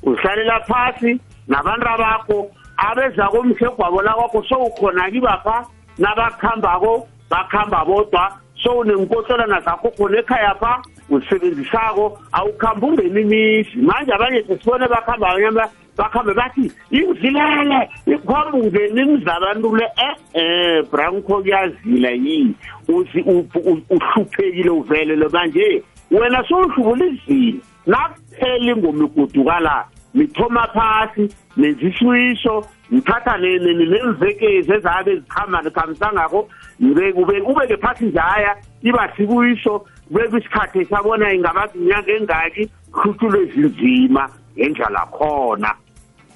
uzihlalela 0.07 0.57
phasi 0.68 1.11
nabantu 1.52 1.87
abakho 1.95 2.38
abeza 2.76 3.25
komhlegwabo 3.33 4.02
lakwakho 4.02 4.40
sowukhona 4.49 5.11
kibapha 5.11 5.57
nabakuhambako 5.99 7.09
bakuhamba 7.30 7.85
bodwa 7.85 8.25
sowunenkotlolana 8.62 9.61
zakho 9.61 9.88
khona 9.97 10.18
ekhaya 10.18 10.54
pha 10.54 10.73
usebenzisako 11.11 12.19
awukhamba 12.33 12.87
ungena 12.87 13.21
imizi 13.21 13.77
manje 13.83 14.12
abanye 14.15 14.43
sesibone 14.47 14.88
bakhamba 14.88 15.27
abanye 15.29 15.69
bakhambe 15.97 16.33
bathi 16.38 16.65
imzilele 16.99 17.79
ikhomba 18.15 18.53
ungena 18.59 19.00
imzabantule 19.03 19.85
e-e 20.09 20.47
branko 20.93 21.41
kuyazila 21.43 22.11
yini 22.11 22.55
uhluphekile 23.88 24.71
uvelele 24.71 25.29
manje 25.33 25.67
wena 26.11 26.45
sowuhlubula 26.49 27.05
izilo 27.07 27.61
nakuphela 27.87 28.73
ingoma 28.73 29.05
igudukala 29.07 29.75
nithoma 30.15 30.65
phasi 30.75 31.25
neziswiso 31.57 32.55
ngithatha 32.93 33.33
nemvekezi 33.93 34.71
ezabe 34.77 35.11
zikhamba 35.17 35.59
nikhambisangako 35.65 36.41
ubeke 36.81 37.77
phasi 37.77 38.05
njaya 38.12 38.53
iba 38.83 39.11
sibuyiso 39.17 39.75
bekwisikhathi 40.17 40.85
sabona 40.91 41.27
ingabazinyanga 41.37 42.12
engaki 42.19 42.62
hluhlulo 42.97 43.38
ezinzima 43.45 44.23
ngendlala 44.57 45.03
khona 45.17 45.71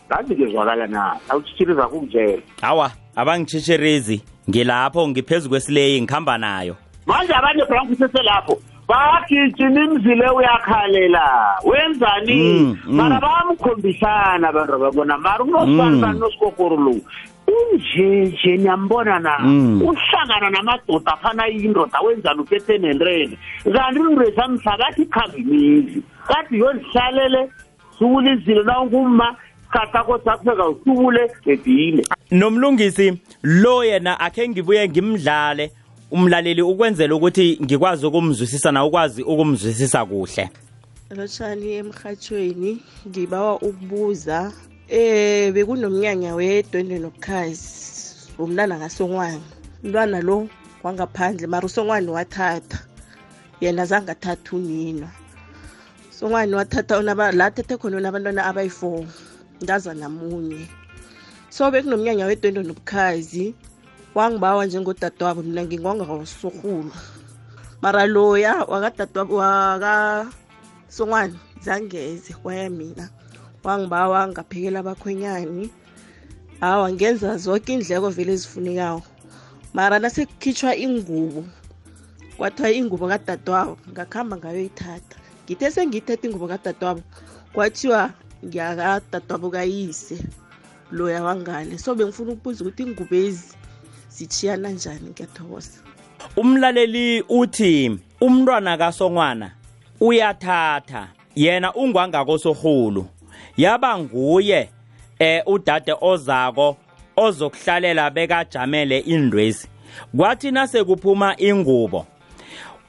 ngazi 0.08 0.32
ngezwakala 0.36 0.86
na 0.94 1.02
awutshitshiriza 1.30 1.84
kunjela 1.92 2.40
hawa 2.64 2.86
abangitshitshirizi 3.20 4.16
ngilapho 4.50 5.00
ngiphezu 5.08 5.46
kwesileyi 5.50 5.96
ngihamba 6.02 6.34
nayo 6.38 6.74
manje 7.06 7.32
abanye 7.38 7.64
bhanku 7.70 7.94
seselapho 8.00 8.54
bagijima 8.88 9.80
imzile 9.84 10.26
uyakhalela 10.30 11.24
wenzani 11.70 12.36
mm, 12.42 12.78
mm. 12.86 12.96
mara 12.96 13.16
bayamkhombisana 13.20 14.44
abantu 14.50 14.72
ababona 14.74 15.18
mara 15.18 15.42
unosibani 15.44 15.96
bani 16.02 16.14
mm. 16.14 16.20
nosikokoro 16.22 16.76
lowu 16.76 17.04
kanje 17.72 18.26
nje 18.26 18.56
niyambona 18.56 19.18
na 19.18 19.38
mm. 19.38 19.82
uhlangana 19.82 20.50
namadoda 20.50 21.16
phana 21.22 21.48
indoda 21.48 22.00
wenzani 22.00 22.40
uphethe 22.40 22.78
nenrene 22.78 23.38
kanti 23.64 24.00
unresamhlakathi 24.00 25.04
khangimizi 25.06 26.02
kade 26.28 26.56
yondihlalele 26.58 27.50
sikulizile 27.98 28.62
nawungumma 28.62 29.36
sikhathakho 29.64 30.18
sakuseka 30.18 30.68
usubule 30.68 31.30
edile 31.46 32.02
nomlungisi 32.30 33.18
lo 33.42 33.84
yena 33.84 34.20
akhe 34.20 34.48
ngibuye 34.48 34.88
ngimdlale 34.88 35.72
umlaleli 36.10 36.62
ukwenzela 36.62 37.14
ukuthi 37.14 37.58
ngikwazi 37.62 38.06
ukumzwisisa 38.06 38.72
na 38.72 38.84
ukwazi 38.84 39.22
ukumzwisisa 39.22 40.04
kuhle 40.06 40.48
lotshani 41.16 41.72
emhathweni 41.74 42.82
ngibawa 43.08 43.54
ukubuza 43.56 44.52
eh 44.92 45.48
bekunomnyanya 45.56 46.36
wedwendwe 46.36 47.00
nobukhazi 47.00 47.72
umntana 48.36 48.76
kasongwane 48.76 49.40
umntwana 49.80 50.18
lo 50.28 50.38
wangaphandle 50.84 51.46
mara 51.48 51.64
usongwane 51.64 52.04
wathatha 52.12 52.78
yena 53.64 53.82
zangathatha 53.90 54.52
unina 54.52 55.08
usongwane 56.12 56.52
wathatha 56.60 57.00
la 57.00 57.48
thethe 57.56 57.74
khona 57.80 57.96
unabantwana 57.96 58.44
abayi-four 58.44 59.08
ndaza 59.64 59.96
namunye 59.96 60.68
so 61.48 61.72
bekunomnyanya 61.72 62.28
wedwendwe 62.28 62.60
nobukhazi 62.64 63.56
wangibawa 64.14 64.66
njengodadewabo 64.68 65.40
mna 65.42 65.64
ngingongawasurhulu 65.64 66.92
mara 67.80 68.04
loya 68.04 68.60
wakadadewabo 68.68 69.36
wakasongwane 69.40 71.40
zangeze 71.64 72.36
waya 72.44 72.68
mina 72.70 73.08
wangibawa 73.68 74.28
ngaphekela 74.28 74.78
abakhwenyani 74.82 75.70
hawa 76.60 76.92
ngenza 76.92 77.36
zonke 77.38 77.70
indleko 77.74 78.10
vele 78.10 78.32
ezifunekayo 78.34 79.02
mara 79.74 79.98
nasekukhitshwa 80.02 80.74
ingubo 80.76 81.44
kwathiwa 82.36 82.70
ingubo 82.74 83.06
kadadewabo 83.08 83.76
ngakuhamba 83.90 84.34
ngayoyithatha 84.36 85.16
ngithe 85.46 85.70
sengiyithetha 85.70 86.26
ingubo 86.26 86.46
kadadewabo 86.50 87.02
kwathiwa 87.54 88.10
ngiyakadadewabo 88.46 89.48
kayise 89.54 90.18
loya 90.90 91.22
wangane 91.22 91.78
so 91.78 91.94
bengifuna 91.94 92.32
ukubuza 92.34 92.64
ukuthi 92.66 92.82
ingubo 92.82 93.14
ezi 93.14 93.54
zithiyana 94.14 94.70
njani 94.74 95.08
ngiyathokoza 95.14 95.78
umlaleli 96.36 97.22
uthi 97.30 97.72
umntwana 98.20 98.74
kasongwana 98.76 99.48
uyathatha 100.06 101.02
yena 101.42 101.68
ungwangakosorhulu 101.74 103.04
yaba 103.56 103.98
nguye 103.98 104.68
eh 105.18 105.42
udade 105.46 105.94
ozako 106.00 106.76
ozokuhlalela 107.16 108.10
bekajamele 108.10 108.98
indwezi 108.98 109.68
kwathi 110.16 110.50
nase 110.50 110.84
kuphuma 110.84 111.34
ingubo 111.38 112.06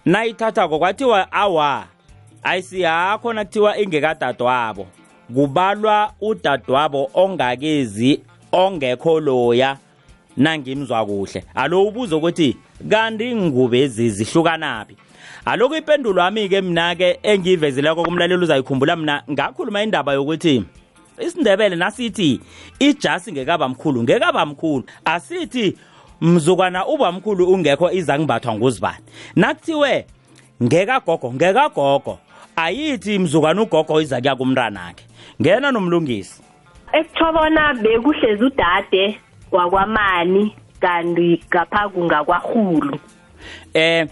nayithatha 0.05 0.67
kwathiwa 0.67 1.31
awa 1.31 1.85
ayisiyakho 2.43 3.33
nakuthiwa 3.33 3.77
ingekadadwabo 3.77 4.87
kubalwa 5.33 6.13
udadwabo 6.21 7.09
ongakezi 7.13 8.21
ongekho 8.51 9.19
loya 9.19 9.77
nangimzwa 10.37 11.05
kuhle 11.05 11.43
alo 11.55 11.83
ubuzo 11.83 12.17
ukuthi 12.17 12.57
kanti 12.89 13.31
ingube 13.31 13.79
ezi 13.81 14.09
zihlukanaphi 14.09 14.95
aloku 15.45 15.75
ipendulo 15.75 16.21
yami 16.21 16.49
ke 16.49 16.61
mina 16.61 16.95
ke 16.95 17.19
engiyivezileko 17.23 18.03
kumlaleli 18.03 18.43
uzayikhumbula 18.43 18.95
mina 18.95 19.23
ngakhuluma 19.31 19.83
indaba 19.83 20.13
yokuthi 20.13 20.63
isindebele 21.19 21.75
nasithi 21.75 22.41
ijasi 22.79 23.31
ngekaba 23.31 23.69
mkhulu 23.69 24.03
ngekaba 24.03 24.45
mkhulu 24.45 24.83
asithi 25.05 25.77
mzukwana 26.21 26.85
uba 26.85 27.11
mkhulu 27.11 27.53
ungekho 27.53 27.91
iza 27.91 28.19
ngibathwa 28.19 28.53
nguzibani 28.55 28.97
nakuthiwe 29.35 30.05
ngekagogo 30.63 31.33
ngekagogo 31.33 32.19
ayithi 32.55 33.19
mzukwana 33.19 33.61
ugogo 33.61 34.01
iza 34.01 34.21
kuya 34.21 34.35
kumntanakhe 34.35 35.05
ngena 35.41 35.71
nomlungisi 35.71 36.41
esithobona 36.91 37.73
bekuhlezi 37.73 38.43
udade 38.43 39.19
wakwamani 39.51 40.55
kanti 40.79 41.43
ngapha 41.51 41.89
kungakwarhulu 41.89 42.99
eh 43.73 44.07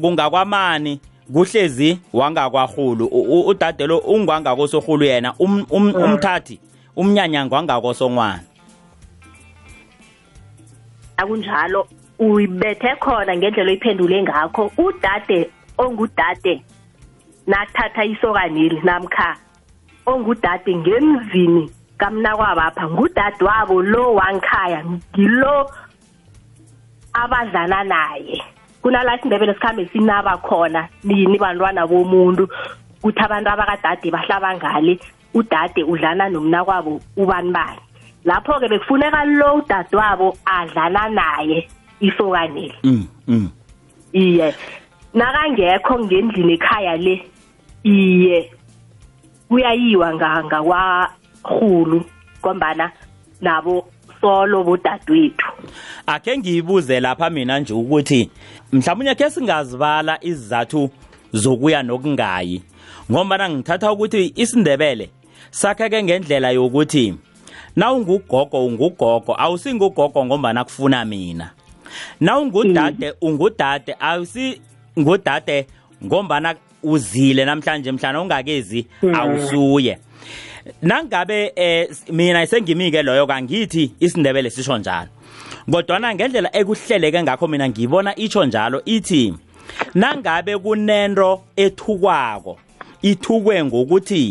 kungakwamani 0.00 1.00
kuhlezi 1.32 1.98
wangakwahulu 2.12 3.06
udadelo 3.48 3.98
ungwangakosohulu 3.98 5.04
yena 5.04 5.34
um, 5.38 5.66
um, 5.70 5.88
ah. 5.88 5.98
umthathi 6.04 6.60
umnyanya 6.96 7.46
ngwangakosongwana 7.46 8.40
akunjalo 11.20 11.80
uyibethe 12.18 12.90
khona 13.02 13.32
ngendlela 13.36 13.70
oyiphendule 13.72 14.22
ngakho 14.22 14.62
udade 14.84 15.40
ongudade 15.82 16.54
nathatha 17.46 18.02
isokaneli 18.04 18.78
namkha 18.86 19.30
ongudade 20.06 20.70
ngemzini 20.76 21.64
kamnakwabapha 22.00 22.84
ngudade 22.88 23.42
wabo 23.44 23.82
lo 23.82 24.04
wankhaya 24.18 24.84
ngilo 25.14 25.70
abadlala 27.22 27.84
naye 27.84 28.42
kunala 28.82 29.16
isindebele 29.18 29.54
sikhambe 29.54 29.84
sinaba 29.92 30.36
khona 30.38 30.88
nini 31.04 31.38
bantwana 31.38 31.86
bomuntu 31.90 32.44
kuthi 33.02 33.20
abantu 33.24 33.48
abakadade 33.50 34.08
bahlaba 34.10 34.50
ngale 34.56 34.94
udade 35.34 35.82
udlala 35.92 36.24
nomna 36.28 36.64
kwabo 36.66 37.00
ubani 37.16 37.50
bani 37.56 37.80
lapho-ke 38.26 38.68
bekufuneka 38.68 39.24
lo 39.38 39.54
udade 39.62 39.94
wabo 39.96 40.36
adlala 40.46 41.08
naye 41.08 41.68
isokaneli 42.00 42.74
mm, 42.84 43.04
mm. 43.28 43.48
iye 44.12 44.54
nakangekho 45.14 45.94
ngendlini 46.00 46.54
ekhaya 46.54 46.96
le 46.96 47.14
iye 47.82 48.50
kuyayiwa 49.48 50.14
ngakwarhulu 50.14 51.98
ngombana 52.40 52.92
nabo 53.40 53.74
solo 54.20 54.64
bodadewethu 54.64 55.52
akhe 56.06 56.38
ngiyibuze 56.38 57.00
lapha 57.00 57.30
mina 57.30 57.54
nje 57.60 57.72
ukuthi 57.74 58.30
mhlawumnye 58.72 59.14
ke 59.14 59.30
singazivala 59.30 60.14
izizathu 60.28 60.90
zokuya 61.32 61.82
nokungayi 61.82 62.56
ngoba 63.10 63.48
ngithatha 63.50 63.92
ukuthi 63.92 64.22
isindebele 64.42 65.06
sakheke 65.50 66.02
ngendlela 66.02 66.50
yokuthi 66.50 67.14
nawungugogo 67.76 68.58
ungugogo 68.66 69.32
awusingugogo 69.44 70.20
ngoba 70.24 70.52
nakufuna 70.52 71.04
mina 71.04 71.46
nawungudade 72.20 73.06
mm. 73.08 73.18
ungudade 73.28 73.96
awusi 74.00 74.60
ngudade 74.98 75.66
ngombana 76.04 76.54
uzile 76.82 77.44
namhlanje 77.44 77.92
mhlana 77.92 78.20
ungakezi 78.22 78.86
mm. 79.02 79.14
awusuye 79.14 79.98
nangabe 80.82 81.52
eh, 81.56 81.88
mina 82.12 82.46
sengimike 82.46 83.02
loyo 83.02 83.26
kangithi 83.26 83.92
isindebele 84.00 84.50
sisho 84.50 84.78
njalo 84.78 85.08
ngodwana 85.68 86.14
ngendlela 86.14 86.56
ekuhleleke 86.56 87.22
ngakho 87.22 87.48
mina 87.48 87.68
ngibona 87.68 88.12
itsho 88.18 88.44
njalo 88.44 88.82
ithi 88.84 89.34
nangabe 89.94 90.58
kunento 90.58 91.40
ethukwako 91.56 92.58
ithukwe 93.02 93.56
ngokuthi 93.64 94.24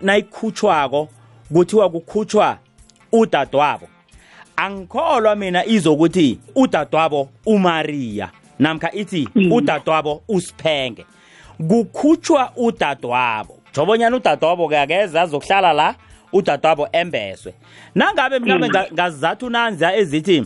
nayikhutshwako 0.00 1.08
kuthiwa 1.52 1.90
kukhutshwa 1.90 2.58
udadwabo 3.12 3.86
angikholwa 4.56 5.36
mina 5.36 5.66
izokuthi 5.66 6.38
udadwabo 6.54 7.28
uMaria 7.46 8.30
namkha 8.58 8.92
ithi 8.92 9.28
mm. 9.34 9.52
udadwabo 9.52 10.22
usiphenge 10.28 11.06
kukhutshwa 11.68 12.52
udadwabo 12.56 13.54
jobonyana 13.76 14.16
udadwabo 14.16 14.68
ke 14.68 14.78
akeze 14.80 15.20
azokuhlala 15.20 15.72
la 15.72 15.94
udadwabo 16.32 16.88
embeswe 16.92 17.54
nangabe 17.94 18.38
mhlawumbe 18.38 18.68
mm. 18.78 18.84
ngazizathu 18.92 19.50
nanziya 19.50 19.96
ezithi 19.96 20.44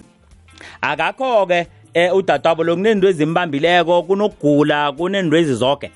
akakho 0.80 1.46
ke 1.46 1.66
eh, 1.94 2.12
udadwabo 2.14 2.64
lo 2.64 2.76
kunendwe 2.76 3.10
ezimbambileko 3.10 4.02
kunokugula 4.02 4.92
kunendwezi 4.92 5.54
zonke 5.54 5.90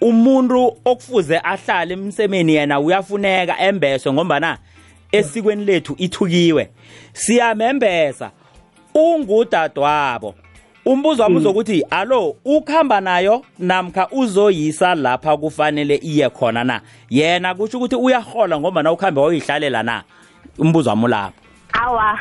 umuntu 0.00 0.66
okufuze 0.84 1.40
ahlale 1.44 1.94
emsemeni 1.94 2.54
yena 2.54 2.80
uyafuneka 2.80 3.58
embeswe 3.58 4.12
ngombana 4.12 4.58
esikweni 5.12 5.64
lethu 5.64 5.94
ithukiwe 5.98 6.70
siyamembesa 7.12 8.30
ungudadwabo 8.94 10.34
umbuzo 10.86 11.22
wami 11.22 11.34
mm. 11.34 11.40
uzokuthi 11.40 11.82
alo 11.90 12.36
ukuhamba 12.44 13.00
nayo 13.00 13.42
namkha 13.58 14.08
uzoyisa 14.10 14.94
lapha 14.94 15.36
kufanele 15.36 15.96
iye 15.96 16.30
khona 16.30 16.64
na 16.64 16.80
yena 17.10 17.54
kusho 17.54 17.78
ukuthi 17.78 17.96
uyahola 17.96 18.60
ngoba 18.60 18.82
na 18.82 18.92
ukuhambe 18.92 19.20
wayoyihlalela 19.20 19.82
na 19.82 20.02
umbuzo 20.58 20.90
wami 20.90 21.06
lapho 21.08 21.32
awa 21.72 22.18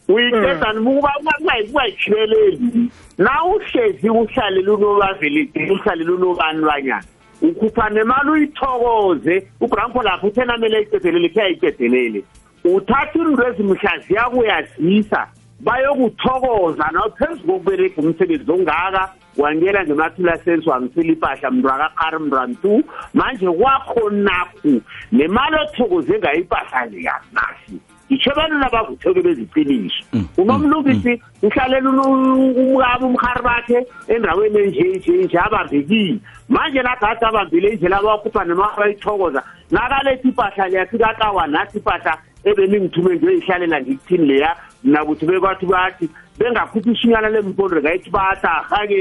uyiqeda 0.09 0.69
nibukuba 0.73 1.11
ungayitshileleli 1.19 2.89
na 3.17 3.43
uhlezi 3.45 4.09
uhlale 4.09 4.61
lunobavelidini 4.61 5.71
uhlale 5.71 6.03
lunobani 6.03 6.61
banyana 6.61 7.03
ukhupha 7.41 7.89
nemali 7.89 8.29
uyithokoze 8.29 9.47
ubranko 9.61 9.99
lapho 10.03 10.27
uthenamele 10.27 10.75
ayicedelele 10.77 11.29
khe 11.33 11.41
ayicedelele 11.41 12.19
uthatha 12.65 13.17
into 13.19 13.43
ezimhla 13.49 13.91
ziyakuyazisa 14.07 15.21
bayokuthokoza 15.65 16.85
nawe 16.93 17.09
phezu 17.17 17.41
kokubereka 17.47 18.01
umsebenzi 18.01 18.51
ongaka 18.51 19.09
wangena 19.37 19.79
ngemathula 19.85 20.33
sensi 20.45 20.69
wangisela 20.69 21.09
impahla 21.13 21.47
mntuakakhari 21.51 22.17
mntuantu 22.19 22.71
manje 23.17 23.45
kwakho 23.59 24.09
nakhu 24.25 24.81
nemali 25.11 25.55
othokoze 25.63 26.13
ngayo 26.19 26.35
impahla 26.41 26.79
nje 26.85 26.99
yasinasi 27.07 27.75
ngisho 28.11 28.31
bantwana 28.35 28.69
bakuthoke 28.69 29.21
beziciniso 29.21 29.95
mm, 30.13 30.27
unomlungisi 30.37 31.09
mm, 31.13 31.17
mm. 31.43 31.49
uhlalela 31.49 31.89
umkabo 31.91 33.07
umhari 33.07 33.41
bakhe 33.43 33.79
endaweni 34.07 34.57
enjenjenje 34.65 35.37
abambekile 35.39 36.19
manje 36.49 36.81
nagathi 36.83 37.25
abambile 37.25 37.67
indlela 37.69 37.97
abakhupha 38.01 38.43
nemabayithokoza 38.49 39.43
nakaletha 39.71 40.25
impahla 40.27 40.63
yakhe 40.67 40.97
kakawa 40.97 41.47
nathi 41.47 41.77
impahla 41.77 42.13
ebeningithume 42.49 43.13
ngiyoyihlalela 43.15 43.77
ngikuthini 43.81 44.25
leya 44.29 44.51
nakuthi 44.83 45.25
bebathi 45.27 45.65
bathi 45.71 46.09
bengakhuphi 46.39 46.91
ishinyana 46.91 47.29
lempondo 47.33 47.75
lingayithi 47.75 48.09
bathi 48.15 48.47
ahake 48.47 48.97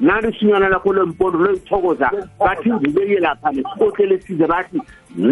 nalo 0.00 0.26
ishinyana 0.34 0.66
lakho 0.72 0.90
lempondo 0.98 1.38
loyithokoza 1.44 2.08
bathi 2.40 2.68
ngibeke 2.74 3.16
lapha 3.24 3.48
nesikotlelo 3.56 4.14
esize 4.18 4.46
bathi 4.52 4.78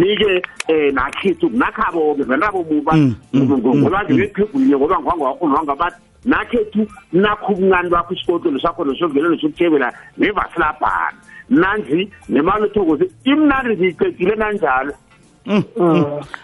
nike 0.01 0.33
um 0.69 0.77
eh, 0.77 0.89
nakhethu 0.99 1.47
nakhabo-ke 1.63 2.23
zanabo 2.31 2.59
muba 2.71 2.93
mm, 2.93 3.13
mm, 3.33 3.59
ngoba 3.83 3.99
ngibephebulile 4.07 4.75
mm. 4.77 4.81
ngoba 4.81 4.97
ngwangwakhona 5.03 5.55
wangabathi 5.59 6.01
nakhethu 6.31 6.81
nakho 7.23 7.47
ubuncane 7.53 7.89
bakho 7.95 8.11
isikotlelo 8.15 8.59
sakhona 8.61 8.93
sovelelo 8.99 9.37
sokuthebela 9.39 9.89
nevasi 10.19 10.57
labhana 10.61 11.15
nanzi 11.61 12.01
nemali 12.29 12.65
othokoze 12.67 13.05
imnandi 13.31 13.73
ngiyicecile 13.77 14.35
nanjalo 14.43 14.93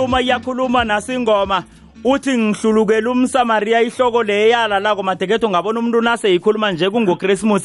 ekhuluma 0.00 0.20
iyakhuluma 0.22 0.84
nasingoma 0.84 1.64
uthi 2.04 2.30
ngihlulukela 2.32 3.10
umsamaria 3.10 3.82
ihloko 3.84 4.22
leyala 4.24 4.80
lako 4.80 5.02
madekedo 5.02 5.48
ngabona 5.50 5.78
umuntu 5.80 6.00
naseyikhuluma 6.00 6.72
nje 6.72 6.90
kungochrismus 6.90 7.62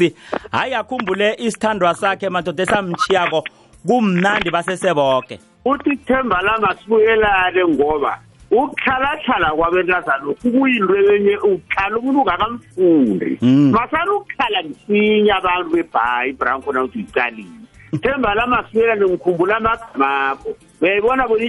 hhayi 0.52 0.74
akhumbule 0.76 1.36
isithandwa 1.39 1.95
sakhe 1.95 2.30
madoda 2.30 2.63
esamchiyako 2.63 3.43
kumnandi 3.88 4.52
baseseboke 4.52 5.39
uthi 5.65 5.95
themba 6.06 6.41
lamasibuyelane 6.41 7.63
ngoba 7.74 8.19
ukuhlalahlala 8.52 9.56
kwabentazana 9.56 10.28
kuyinto 10.43 10.93
enye 11.15 11.36
ukhala 11.39 11.95
umuntu 11.98 12.19
ungakamfundi 12.21 13.38
mm. 13.41 13.71
masane 13.71 14.12
ukukhala 14.12 14.63
msinya 14.63 15.36
abantu 15.38 15.69
bebhayi 15.69 16.30
ibranko 16.32 16.74
nawuthi 16.74 16.98
uyicalile 16.98 17.60
themba 18.04 18.34
lamasibuyelane 18.36 19.06
ngikhumbula 19.08 19.58
amagamakho 19.58 20.50
uyayibona 20.82 21.28
bona 21.30 21.44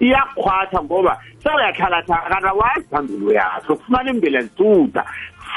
iyakhwatha 0.00 0.82
ngoba 0.84 1.18
sewuyahlalahlakana 1.42 2.52
wazi 2.52 2.86
phambili 2.90 3.24
uyaso 3.26 3.76
kufumana 3.76 4.10
imbelentuda 4.10 5.04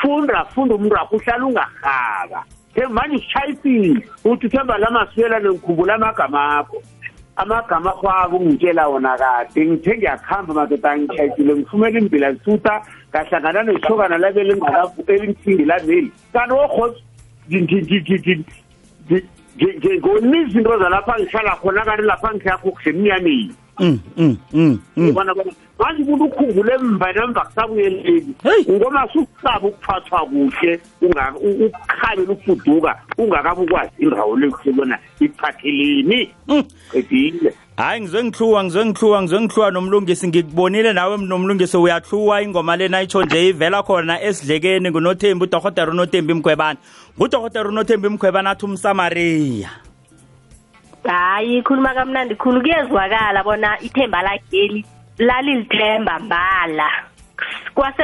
funda 0.01 0.45
funda 0.45 0.75
umntu 0.75 0.95
wakho 0.95 1.15
uhlala 1.15 1.45
ungarhaba 1.45 2.43
manje 2.89 3.15
usitshayisile 3.15 4.07
uthi 4.25 4.45
uthemba 4.47 4.77
lamaswela 4.77 5.39
nengikhumbula 5.39 5.93
amagama 5.95 6.57
akho 6.57 6.81
amagama 7.35 7.89
akho 7.89 8.09
abo 8.09 8.37
ungitshela 8.37 8.87
wona 8.87 9.17
kade 9.17 9.65
ngithe 9.65 9.97
ngiyakuhamba 9.97 10.53
madoda 10.53 10.91
angitshayisile 10.91 11.55
ngifumela 11.55 11.99
imbelentuda 11.99 12.73
ngahlangana 13.09 13.63
neshokana 13.63 14.17
labe 14.17 14.41
elingithindi 15.07 15.65
lameli 15.65 16.11
kanti 16.33 16.53
orhots 16.53 16.99
panza, 19.59 20.79
zalapha 20.79 21.13
ngihlala 21.69 21.97
la 22.03 22.17
kanti 22.17 22.47
lapha 22.47 23.25
manje 25.79 26.03
umuntu 26.03 26.25
ukhungule 26.25 26.73
emva 26.75 27.07
nemva 27.15 27.41
kusabuyeleli 27.41 28.35
ngoba 28.71 29.01
sukusaba 29.13 29.67
ukuphathwa 29.67 30.19
kuhle 30.29 30.73
ukukhabela 31.01 32.31
ukufuduka 32.33 32.91
ungakabi 33.17 33.61
ukwazi 33.61 33.91
indawo 34.03 34.35
lekuyona 34.35 34.99
iphatheleni 35.19 36.19
mm. 36.47 36.63
qedile 36.91 37.53
hayi 37.77 38.01
ngizwe 38.01 38.23
ngihluwa 38.23 38.63
ngizwe 38.63 38.85
ngihluwa 38.85 39.21
ngizwe 39.21 39.41
ngihluwa 39.41 39.71
nomlungisi 39.71 40.27
ngikubonile 40.27 40.93
nawe 40.93 41.17
nomlungisi 41.17 41.77
uyahluwa 41.77 42.41
ingoma 42.41 42.75
lena 42.75 43.01
itsho 43.01 43.23
nje 43.23 43.47
ivela 43.49 43.83
khona 43.83 44.21
esidlekeni 44.21 44.89
ngunothembi 44.89 45.43
udokotera 45.43 45.91
unothembi 45.91 46.33
mkhwebane 46.33 46.79
ngudokotera 47.17 47.69
unothembi 47.69 48.09
mkhwebane 48.09 48.49
athi 48.49 48.65
umsamariya 48.65 49.69
hayi 51.03 51.57
ikhuluma 51.57 51.93
kamnandi 51.93 52.35
khulu 52.35 52.61
kuyezwakala 52.61 53.43
bona 53.43 53.79
ithemba 53.81 54.21
lageli 54.21 54.85
lalilithemba 55.17 56.19
mbala 56.19 56.91
kwase 57.73 58.03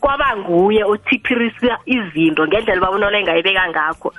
kwaba 0.00 0.36
nguye 0.36 0.84
othiphirisa 0.84 1.78
izinto 1.86 2.46
ngendlela 2.46 2.80
babonole 2.80 3.18
engayibeka 3.20 3.68
ngakho 3.68 4.14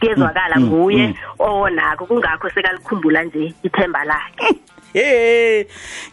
kuyezwakala 0.00 0.56
mm, 0.56 0.62
mm, 0.62 0.68
nguye 0.68 1.14
owonako 1.38 2.04
mm. 2.04 2.08
kungakho 2.08 2.50
sekalikhumbula 2.50 3.22
nje 3.24 3.54
ithemba 3.62 4.04
lakhe 4.04 4.50
Hey, 4.92 5.66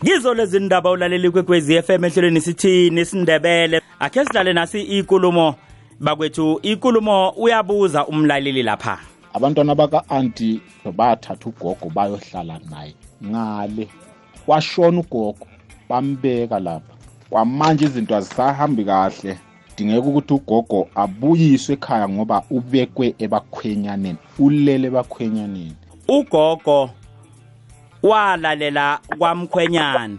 yizo 0.04 0.34
lezi 0.34 0.60
ndaba 0.60 0.90
ulaleli 0.92 1.30
kwekwezi 1.30 1.82
FM 1.82 2.04
ehlelweni 2.06 2.42
sithini 2.42 3.02
isindebele. 3.02 3.82
Akhe 4.00 4.26
sidlale 4.26 4.54
nasi 4.54 4.82
ikulumo 4.82 5.56
bakwethu 6.00 6.60
ikulumo 6.62 7.30
uyabuza 7.30 8.06
umlaleli 8.06 8.64
lapha. 8.64 9.00
Abantwana 9.34 9.76
baka 9.76 10.04
aunty 10.10 10.62
bathatha 10.94 11.46
ugogo 11.50 11.90
bayohlala 11.90 12.60
naye 12.70 12.94
ngale. 13.26 13.88
Washona 14.48 15.00
ugogo 15.00 15.48
bambeka 15.90 16.60
lapha 16.60 16.94
kwamanje 17.30 17.86
izinto 17.86 18.16
azisahambi 18.16 18.86
kahle 18.86 19.38
dingeka 19.78 20.08
ukuthi 20.08 20.34
ugogo 20.34 20.88
abuyiswe 20.96 21.74
ekhaya 21.76 22.10
ngoba 22.10 22.44
ubekwe 22.50 23.16
ebakhwenyaneni 23.24 24.20
ulele 24.40 24.88
ebakhwenyaneni 24.88 25.74
ugogo 26.08 26.90
walalela 28.04 29.00
kwamkhwenyana 29.20 30.18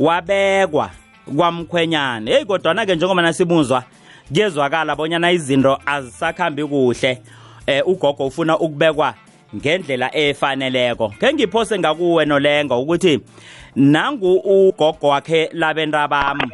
wabekwa 0.00 0.90
kwamkhwenyana 1.36 2.30
hey 2.30 2.44
kodwa 2.44 2.86
ke 2.86 2.94
njengoba 2.94 3.22
nasibuzwa 3.22 3.84
kuyezwakala 4.32 4.96
bonyana 4.96 5.32
izinto 5.32 5.78
azisakhambi 5.86 6.64
kuhle 6.64 7.20
eh 7.66 7.82
ugogo 7.88 8.26
ufuna 8.26 8.54
ukubekwa 8.58 9.14
ngendlela 9.56 10.14
efaneleko 10.16 11.08
ke 11.18 11.32
ngiphose 11.34 11.78
ngakuwe 11.78 12.24
nolengo 12.24 12.80
ukuthi 12.82 13.20
nangu 13.76 14.34
ugogo 14.36 15.08
wakhe 15.08 15.50
labenda 15.52 16.08
bami 16.08 16.44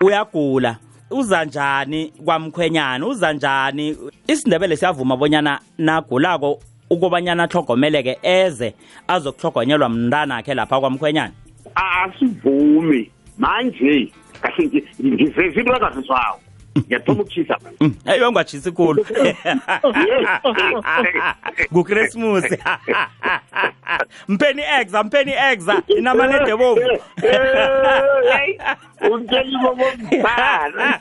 uyagula 0.00 0.76
uza 1.10 1.44
njani 1.44 2.12
kwamkhwenyana 2.24 3.06
uza 3.06 3.32
njani 3.32 3.96
isindebele 4.26 4.76
siyavuma 4.76 5.16
bonyana 5.16 5.60
nagulako 5.78 6.58
ukubanyana 6.90 7.42
ahlogomeleke 7.44 8.18
eze 8.22 8.74
azokuhlogonyelwa 9.08 9.88
mntanakhe 9.88 10.54
lapha 10.54 10.80
kwamkhwenyana 10.80 11.32
asivumi 11.74 13.10
manje 13.38 14.12
kahle 14.42 14.64
ngiveza 15.04 15.44
into 15.44 15.72
engazizwawo 15.76 16.40
ngiyathoma 16.78 17.22
ukushisa 17.22 17.56
mm. 17.80 17.94
hayi 18.04 18.20
bangatshisi 18.20 18.70
khulu 18.72 19.04
kuchristmas 21.72 22.44
mpheni 24.28 24.62
exa 24.80 25.02
mpheni 25.04 25.32
exa 25.52 25.82
inamanede 25.98 26.56
bovu 26.56 26.80
untelibobombana 29.12 31.00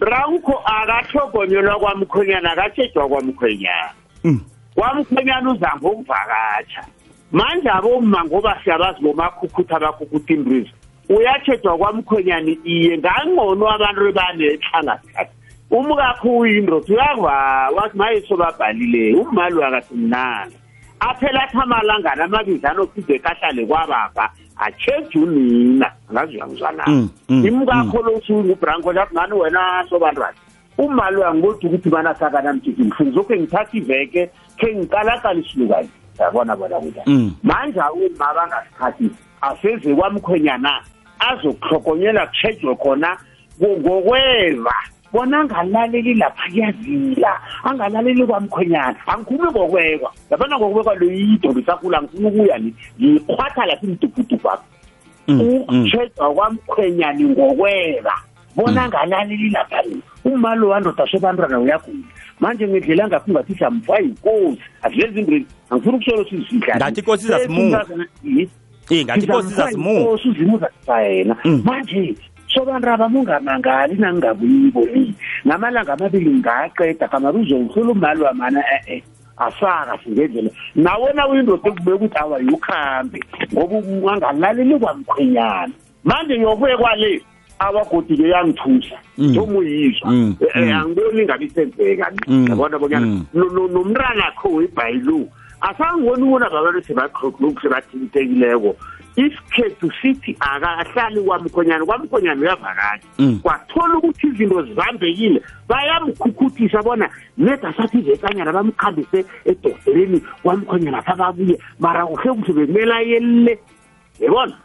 rankho 0.00 0.58
akahlogonyelwa 0.64 1.74
kwamkhwenyana 1.78 2.52
akatshejwa 2.52 3.08
kwamkhwenyana 3.08 3.90
mm. 4.24 4.40
kwamkhwenyana 4.74 5.52
uza 5.52 5.72
ngokuvakatsha 5.78 6.84
manje 7.32 7.68
abomma 7.70 8.24
ngoba 8.24 8.60
siyabazi 8.64 9.00
bomakhukhutha 9.00 9.76
abakhukhutha 9.76 10.34
imbrizi 10.34 10.70
uyatshejwa 11.14 11.72
kwamkhonyane 11.78 12.52
iye 12.64 12.92
ngangcono 12.98 13.64
abantu 13.74 14.00
bebanehlalahlala 14.06 15.30
umkakho 15.76 16.28
uyindoda 16.40 16.86
uyakuba 16.94 17.36
wathi 17.76 17.96
mayeso 17.98 18.34
babhalile 18.36 19.14
ummali 19.14 19.54
wakasimnana 19.54 20.52
aphela 21.00 21.42
athi 21.42 21.56
amalangana 21.62 22.24
amabizana 22.24 22.80
okuze 22.82 23.18
kahlale 23.18 23.66
kwababa 23.66 24.30
atsheje 24.56 25.18
unina 25.18 25.90
angazi 26.08 26.34
uyangizwanana 26.36 26.84
mm, 26.86 27.08
mm, 27.28 27.46
imkakho 27.46 27.98
mm. 28.02 28.06
losungubranko 28.06 28.92
lathi 28.92 29.14
ngani 29.14 29.32
wena 29.34 29.84
sobantwana 29.90 30.34
ummali 30.78 31.16
uyangiboda 31.16 31.58
ukuthi 31.66 31.88
manasakanamtshiti 31.90 32.82
mhlungu 32.82 33.12
zokhe 33.14 33.36
ngithatha 33.38 33.76
iveke 33.78 34.30
khe 34.58 34.74
ngikalakala 34.76 35.40
isilukane 35.40 35.88
yabona 36.18 36.56
bona 36.56 36.80
kunjani 36.80 37.32
manje 37.42 37.80
umma 37.94 38.34
bangasikhathi 38.34 39.10
aseze 39.40 39.94
kwamkhwenyana 39.94 40.82
azokuhlokonyelwa 41.28 42.26
kushejwe 42.26 42.74
khona 42.82 43.10
ngokweva 43.62 44.74
bona 45.12 45.36
angalaleli 45.42 46.14
lapha 46.20 46.44
kuyazila 46.50 47.30
angalaleli 47.68 48.22
kwamkhwenyana 48.26 48.98
angikhulumi 49.10 49.50
ngokwekwa 49.52 50.10
yabona 50.30 50.54
ngokwekwa 50.58 50.92
loyido 51.00 51.48
lisakhulu 51.56 51.94
angifuna 51.96 52.28
ukuya 52.28 52.56
ni 52.62 52.70
ngiyikhwatha 52.98 53.62
lapha 53.66 53.84
imdubhudubhakho 53.86 54.64
mm, 55.28 55.34
mm. 55.34 55.50
ukutshejwa 55.60 56.26
kwamkhwenyani 56.34 57.22
ngokweka 57.32 58.14
bona 58.56 58.72
mm. 58.72 58.78
angalaleli 58.86 59.50
lapha 59.50 59.78
ni 59.82 59.98
umalo 60.24 60.68
wandoda 60.68 61.04
sobantwana 61.10 61.58
uyagula 61.60 62.04
manje 62.40 62.68
ngidlela 62.68 63.04
ngathi 63.08 63.30
ungathi 63.30 63.54
siyamfa 63.54 63.98
yinkosi 63.98 64.62
azilezi 64.82 65.20
imbrini 65.20 65.46
angifuna 65.70 65.96
ukusolo 65.96 66.24
sizidlala 66.24 66.76
ngathi 66.78 67.00
ikosi 67.00 67.24
izasimuka 67.24 67.78
ingathi 68.98 69.26
inkosi 69.26 69.48
izazimuva 69.52 70.10
uzimuva 70.30 70.70
sayena 70.86 71.36
mm. 71.44 71.62
manje 71.64 72.14
sobanraba 72.54 73.08
mungamangali 73.08 73.94
nangingakuyibonile 73.94 75.14
ngamalanga 75.46 75.92
amabili 75.92 76.30
ngaqeda 76.38 77.08
kamari 77.08 77.38
uzongihlola 77.38 77.90
umali 77.92 78.20
wamana 78.22 78.60
e-e 78.76 79.02
asaka 79.36 79.94
singendlela 80.02 80.50
nawona 80.74 81.22
uyindoda 81.28 81.68
ekubeka 81.70 81.96
ukuthi 82.00 82.18
awayukhambe 82.22 83.18
ngoba 83.54 84.12
angalaleli 84.30 84.78
kwamkhwenyana 84.80 85.72
manje 86.04 86.34
yokuye 86.34 86.76
kwale 86.76 87.22
abagodi-ke 87.58 88.26
yangithusa 88.34 88.96
somuyizwa 89.34 90.10
mm. 90.10 90.36
mm. 90.56 90.72
angiboni 90.74 91.22
ingabe 91.22 91.44
isenzeka 91.46 92.04
yabona 92.48 92.76
bonyana 92.78 93.06
nomntanakho 93.74 94.48
webhayilo 94.58 95.20
asangiboni 95.60 96.22
ubona 96.22 96.50
ngabantu 96.50 96.80
sebathintekileko 97.60 98.76
isikhethu 99.20 99.86
sithi 100.02 100.32
akahlali 100.40 101.20
kwamkhonyana 101.26 101.84
kwamkhonyana 101.84 102.40
uyavakatsha 102.40 103.38
kwathola 103.42 103.94
ukuthi 103.98 104.26
izinto 104.30 104.58
zibambekile 104.68 105.38
bayamkhukhuthisa 105.68 106.78
bona 106.86 107.06
ned 107.38 107.60
asathi 107.68 107.98
vekanyana 108.06 108.50
bamkhambise 108.56 109.18
edodeleni 109.50 110.18
kwamkhonyana 110.42 111.02
phakabuye 111.04 111.56
mara 111.78 112.06
kuhle 112.06 112.32
kuhle 112.32 112.52
bemelayelile 112.56 113.54
yebona 114.20 114.56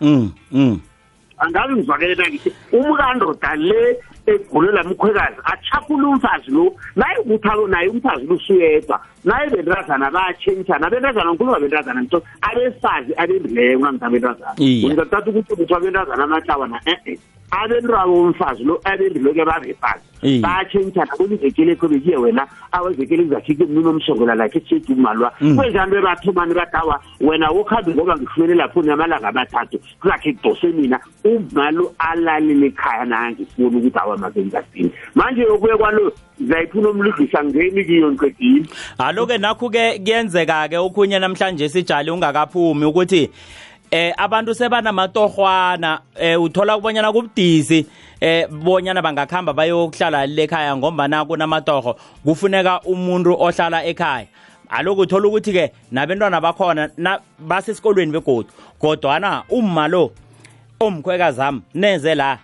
angabe 1.44 1.72
ngizwakelena 1.74 2.26
ngithi 2.30 2.50
umkandoda 2.72 3.52
le 3.68 3.84
egulela 4.26 4.82
umkhwekazi 4.84 5.40
achafula 5.44 6.08
umfazi 6.08 6.52
lo 6.52 6.66
naye 6.96 7.18
kuthalo 7.28 7.68
naye 7.68 7.88
umfazi 7.90 8.26
lusuyedwa 8.30 8.98
naye 9.30 9.46
bentazana 9.54 10.08
bayatshentshana 10.16 10.86
abentazana 10.88 11.34
nkulu 11.34 11.50
babentazana 11.54 12.00
nto 12.06 12.18
abesazi 12.50 13.12
abendileko 13.22 13.82
namntu 13.84 14.04
abentazana 14.08 14.54
uzatatha 14.90 15.30
ukuthi 15.30 15.52
kuthiwa 15.58 15.78
abentazana 15.80 16.22
amatlawana 16.28 16.78
e-e 16.94 17.14
abentwabo 17.52 18.14
bomfazi 18.16 18.64
lo 18.64 18.82
abendiloke 18.86 19.46
babephansi 19.46 20.40
batshentsha 20.42 21.06
nakulivekile 21.06 21.72
ekho 21.72 21.88
bekuye 21.88 22.18
wena 22.18 22.48
awevekele 22.72 23.24
kuzakhike 23.24 23.66
mnini 23.66 23.88
omsongola 23.88 24.36
lakhe 24.36 24.60
kushethi 24.60 24.94
umalwa 24.94 25.32
mm. 25.42 25.56
kwenjanto 25.58 25.98
ebathumane 25.98 26.54
badawa 26.54 27.02
wena 27.22 27.50
wokhambi 27.52 27.92
ngoba 27.92 28.18
ngifumene 28.18 28.54
lapho 28.56 28.82
namalanga 28.82 29.28
amathathu 29.28 29.80
kuzakhe 30.02 30.34
kudose 30.34 30.68
mina 30.68 31.00
umalo 31.24 31.94
alalile 32.00 32.68
ekhaya 32.68 33.06
nangifuni 33.06 33.68
ukuthi 33.68 33.92
awamazenzazini 34.00 34.92
manje 35.16 35.46
okuye 35.48 35.78
kwalo 35.78 36.12
zayiphuna 36.48 36.90
umludlisa 36.90 37.44
ngeni 37.46 37.86
kiyo 37.86 38.10
nqedile 38.12 38.66
alo-ke 38.98 39.38
nakho-ke 39.38 40.00
kuyenzeka-ke 40.04 40.78
okhunye 40.78 41.20
namhlanje 41.20 41.70
sijale 41.70 42.12
ungakaphumi 42.12 42.86
ukuthi 42.86 43.30
eh 43.92 44.14
abantu 44.18 44.56
sebanamatohwana 44.56 46.00
eh 46.16 46.42
uthola 46.42 46.76
kubonyana 46.78 47.12
kubudisi 47.14 47.86
eh 48.22 48.48
bonyana 48.50 49.02
bangakhamba 49.02 49.54
bayokuhlala 49.54 50.26
lekhaya 50.26 50.76
ngombana 50.78 51.26
kunamatoho 51.26 51.96
kufuneka 52.26 52.82
umuntu 52.82 53.36
ohlala 53.40 53.86
ekhaya 53.86 54.28
aloku 54.70 55.02
uthola 55.02 55.28
ukuthi-ke 55.28 55.72
nabentwana 55.94 56.42
bakhona 56.42 56.90
basesikolweni 57.40 58.12
begodu 58.12 58.50
kodwana 58.82 59.44
umma 59.50 59.88
lo 59.88 60.12
omkhwekazami 60.80 61.62
neze 61.76 62.16
la 62.16 62.38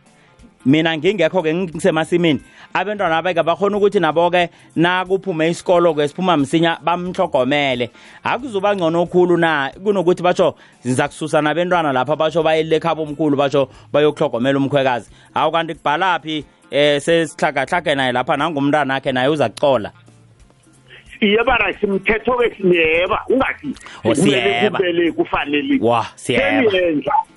mina 0.65 0.97
ngingekho-ke 0.97 1.53
ngisemasimini 1.53 2.39
abantwana 2.73 3.21
bake 3.21 3.43
bakhona 3.43 3.77
ukuthi 3.77 3.99
nabo-ke 3.99 4.49
nakuphume 4.75 5.49
isikolo-ke 5.49 6.07
siphuma 6.07 6.37
msinya 6.37 6.77
bamhlogomele 6.83 7.89
akuzuba 8.23 8.75
ngcono 8.75 9.05
khulu 9.05 9.37
na 9.37 9.71
kunokuthi 9.83 10.23
basho 10.23 10.55
niza 10.85 11.07
kususa 11.07 11.41
nabentwana 11.41 11.91
lapha 11.93 12.15
basho 12.15 12.43
bayelile 12.43 12.79
khabo 12.79 13.03
omkhulu 13.03 13.37
basho 13.37 13.67
bayokuhlogomela 13.93 14.57
umkhwekazi 14.59 15.09
awu 15.35 15.51
kanti 15.51 15.75
kubhalaphi 15.75 16.39
um 16.71 16.75
eh, 16.77 17.01
sesihlagahlage 17.01 17.95
naye 17.95 18.11
lapha 18.11 18.37
nangumntana 18.37 18.95
akhe 18.95 19.11
naye 19.11 19.27
uza 19.27 19.49
kucola 19.49 19.91
siyebana 21.19 21.73
simthetho-ke 21.79 22.55
siyeba 22.55 23.21
ungathi 23.29 23.75
usiyeba 24.03 24.79
oh, 25.09 25.13
kufanele 25.13 25.79
wa 25.81 26.05
siyeba 26.15 26.71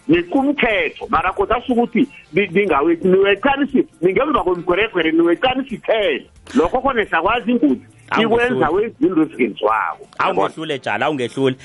nekumthetho 0.09 1.07
mara 1.09 1.33
kodasho 1.33 1.73
ukuthi 1.73 2.09
ningawethi 2.33 3.09
niwethani 3.09 3.67
si 3.73 3.87
ningemva 4.01 4.43
kwemgweregwere 4.43 5.13
niwethani 5.13 5.69
sithele 5.69 6.27
lokho 6.55 6.81
khona 6.81 7.07
sakwazi 7.07 7.51
ingozi 7.53 7.81
ikwenza 8.23 8.69
wezinto 8.71 9.23
ezingenziwako 9.23 10.07
awungehlule 10.19 10.79
jala 10.79 11.07
awungehlule 11.07 11.57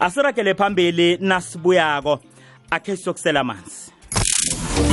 asiragele 0.00 0.54
phambili 0.54 1.16
nasibuyako 1.20 2.20
akhe 2.70 2.96
siyokusela 2.96 3.40
amanzi 3.40 3.92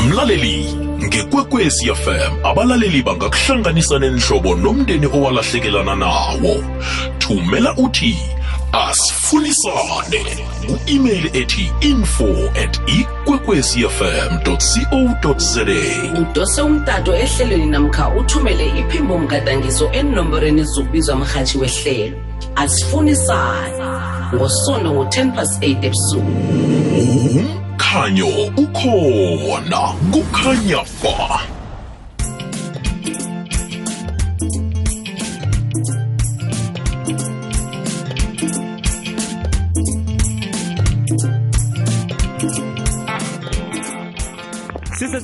mlaleli 0.10 0.74
ngekwekwezi 1.04 1.86
fm 1.96 2.46
abalaleli 2.46 3.04
bangakuhlanganisa 3.04 4.00
nenhlobo 4.00 4.56
nomndeni 4.56 5.06
owalahlekelana 5.06 5.96
nawo 5.96 6.54
thumela 7.18 7.76
uthi 7.78 8.18
asifunisane 8.72 10.44
ku-imeyili 10.68 11.30
ethi 11.42 11.66
info 11.82 12.24
at 12.64 12.74
ikwekwecfm 13.00 14.32
co 14.44 15.36
za 15.38 15.66
udose 16.22 16.62
umtato 16.62 17.16
ehlelweni 17.16 17.66
namkha 17.66 18.10
uthumele 18.20 18.80
iphimbo 18.80 19.18
mgadangiso 19.18 19.92
enomberweni 19.92 20.64
zokubizwa 20.64 21.16
mrhatshi 21.16 21.58
wehlelo 21.58 22.18
asifunisane 22.56 23.78
ngosondo 24.36 24.90
ngo-10 24.92 25.32
plus 25.32 25.52
8 25.60 25.86
ebusuku 25.86 26.32
umkhanyo 27.00 28.28
ukhona 28.64 29.80
kukhanya 30.14 30.80
ba 31.04 31.57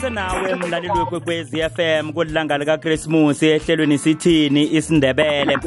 sisenawe 0.03 0.55
mlaleli 0.55 0.93
wekwekwezi 0.99 1.57
FM 1.61 2.11
kulilanga 2.13 2.57
likaChristmas 2.57 3.43
ehlelweni 3.43 3.97
sithini 3.97 4.73
isindebele 4.75 5.57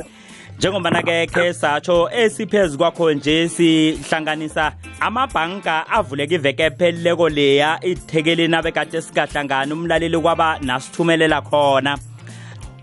njengobana 0.59 1.03
ke 1.03 1.27
khe 1.27 1.53
satsho 1.53 2.11
esiphezu 2.13 2.79
kwakho 2.79 3.13
nje 3.15 3.49
sihlanganisa 3.49 4.73
amabhanka 5.01 5.87
avuleka 5.89 6.35
iveke 6.35 6.63
ephelileko 6.65 7.29
leya 7.29 7.79
ithekeleni 7.85 8.57
abekade 8.57 9.03
singahlangani 9.03 9.73
umlaleli 9.73 10.19
kwaba 10.19 10.59
nasithumelela 10.63 11.41
khona 11.43 11.99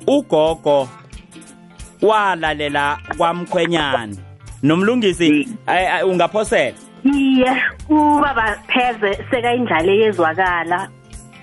ugogo 0.07 0.89
walalela 2.01 2.97
kwamkhwenyana 3.17 4.15
nomlungisi 4.63 5.29
mm. 5.31 6.09
ungaphosela 6.09 6.73
iye 7.03 7.61
ubaba 7.89 8.57
pheze 8.67 9.13
sekayindlala 9.31 9.91
eyezwakala 9.91 10.89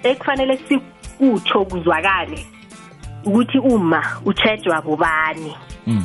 ekufanele 0.03 0.59
sikutsho 0.69 1.65
kuzwakale 1.65 2.47
ukuthi 3.25 3.59
uma 3.59 4.03
utshejwa 4.25 4.83
bobani 4.83 5.55
mm. 5.87 6.05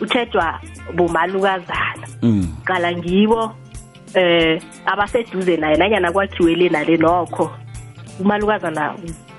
utshejwa 0.00 0.60
bomalukazana 0.94 2.08
mm. 2.22 2.56
qala 2.64 2.92
ngibo 2.92 3.52
eh 4.14 4.60
abaseduze 4.86 5.56
naye 5.56 5.76
nanyana 5.76 6.12
kwakhiwe 6.12 6.54
le 6.54 6.68
nale 6.68 6.96
nokho 6.96 7.50
umalukazana 8.20 8.94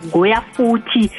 ngoya 0.06 0.42
futhi 0.54 1.12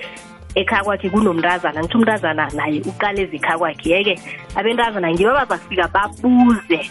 ekhaya 0.55 0.85
kwakhe 0.85 1.11
kunomntazana 1.11 1.83
ngithi 1.85 1.97
umntazana 1.99 2.49
naye 2.57 2.81
uqale 2.89 3.23
ezikha 3.23 3.59
kwakhe 3.59 3.91
yeke 3.91 4.15
abentazana 4.57 5.13
ngibo 5.13 5.33
bazafika 5.37 5.89
babuze 5.93 6.89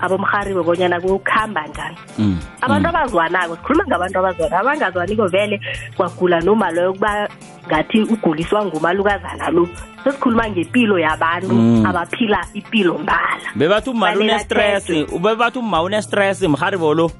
abomrharibo 0.00 0.62
bonyana 0.62 1.00
kukhamba 1.00 1.66
njani 1.66 1.96
mm. 2.18 2.38
abantu 2.60 2.88
mm. 2.90 2.96
abazwanako 2.96 3.56
sikhuluma 3.56 3.84
ngabantu 3.88 4.18
abazwana 4.18 4.58
abangazwaniko 4.60 5.26
vele 5.28 5.60
kwagula 5.96 6.40
noma 6.40 6.70
loyo 6.70 6.92
kuba 6.92 7.28
ngathi 7.66 8.02
uguliswa 8.02 8.64
ngumalukazana 8.66 9.50
lo 9.50 9.68
sesikhuluma 10.04 10.48
ngepilo 10.50 10.98
yabantu 10.98 11.54
mm. 11.54 11.86
abaphila 11.86 12.44
ipilo 12.54 12.98
mbala 12.98 13.38
bebathi 13.54 13.90
uma 13.90 14.12
unestress 14.12 14.84
bebathi 15.22 15.58
uma 15.58 15.82
unestress 15.82 16.42
mrharibo 16.42 16.86
bolo 16.86 17.10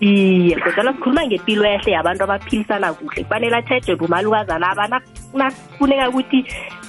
iye 0.00 0.56
kodwana 0.60 0.92
sikhuluma 0.92 1.24
ngempilo 1.26 1.64
ehle 1.64 1.90
yabantu 1.92 2.24
abaphilisana 2.24 2.92
kuhle 2.92 3.22
kufanele 3.24 3.56
atshejwe 3.56 3.96
kumalukazana 3.96 4.68
aba 4.70 4.84
nakufuneka 5.34 6.08
ukuthi 6.08 6.44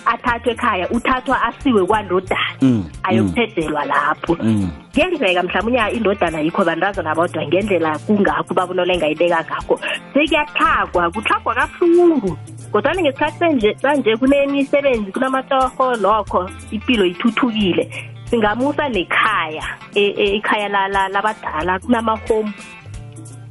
athathwe 0.05 0.51
ekhaya 0.51 0.85
uthathwa 0.91 1.41
asiwe 1.43 1.85
kwandodana 1.85 2.53
mm, 2.61 2.83
ayokuthejelwa 3.03 3.81
mm. 3.81 3.87
lapho 3.87 4.37
mm. 4.43 4.69
kuyenzeka 4.93 5.43
mhlawumbe 5.43 5.69
unye 5.81 5.91
indodana 5.97 6.39
yikho 6.39 6.65
bandazana 6.65 7.15
bodwa 7.15 7.45
ngendlela 7.47 7.99
kungakho 7.99 8.53
babona 8.53 8.81
ole 8.81 8.97
ngayibeka 8.97 9.39
ngakho 9.43 9.79
sekuyathagwa 10.13 11.11
kuthagwa 11.11 11.55
kahlungu 11.55 12.37
kodwana 12.71 13.01
ngesikhathi 13.01 13.39
sanje 13.81 14.17
kunemisebenzi 14.17 15.11
kunamatoho 15.11 15.95
lokho 15.95 16.49
impilo 16.71 17.05
ithuthukile 17.05 17.87
singamusa 18.29 18.89
nekhaya 18.89 19.63
e, 19.95 20.01
e, 20.03 20.35
ekhaya 20.35 20.69
labadala 21.09 21.79
kunama-home 21.79 22.51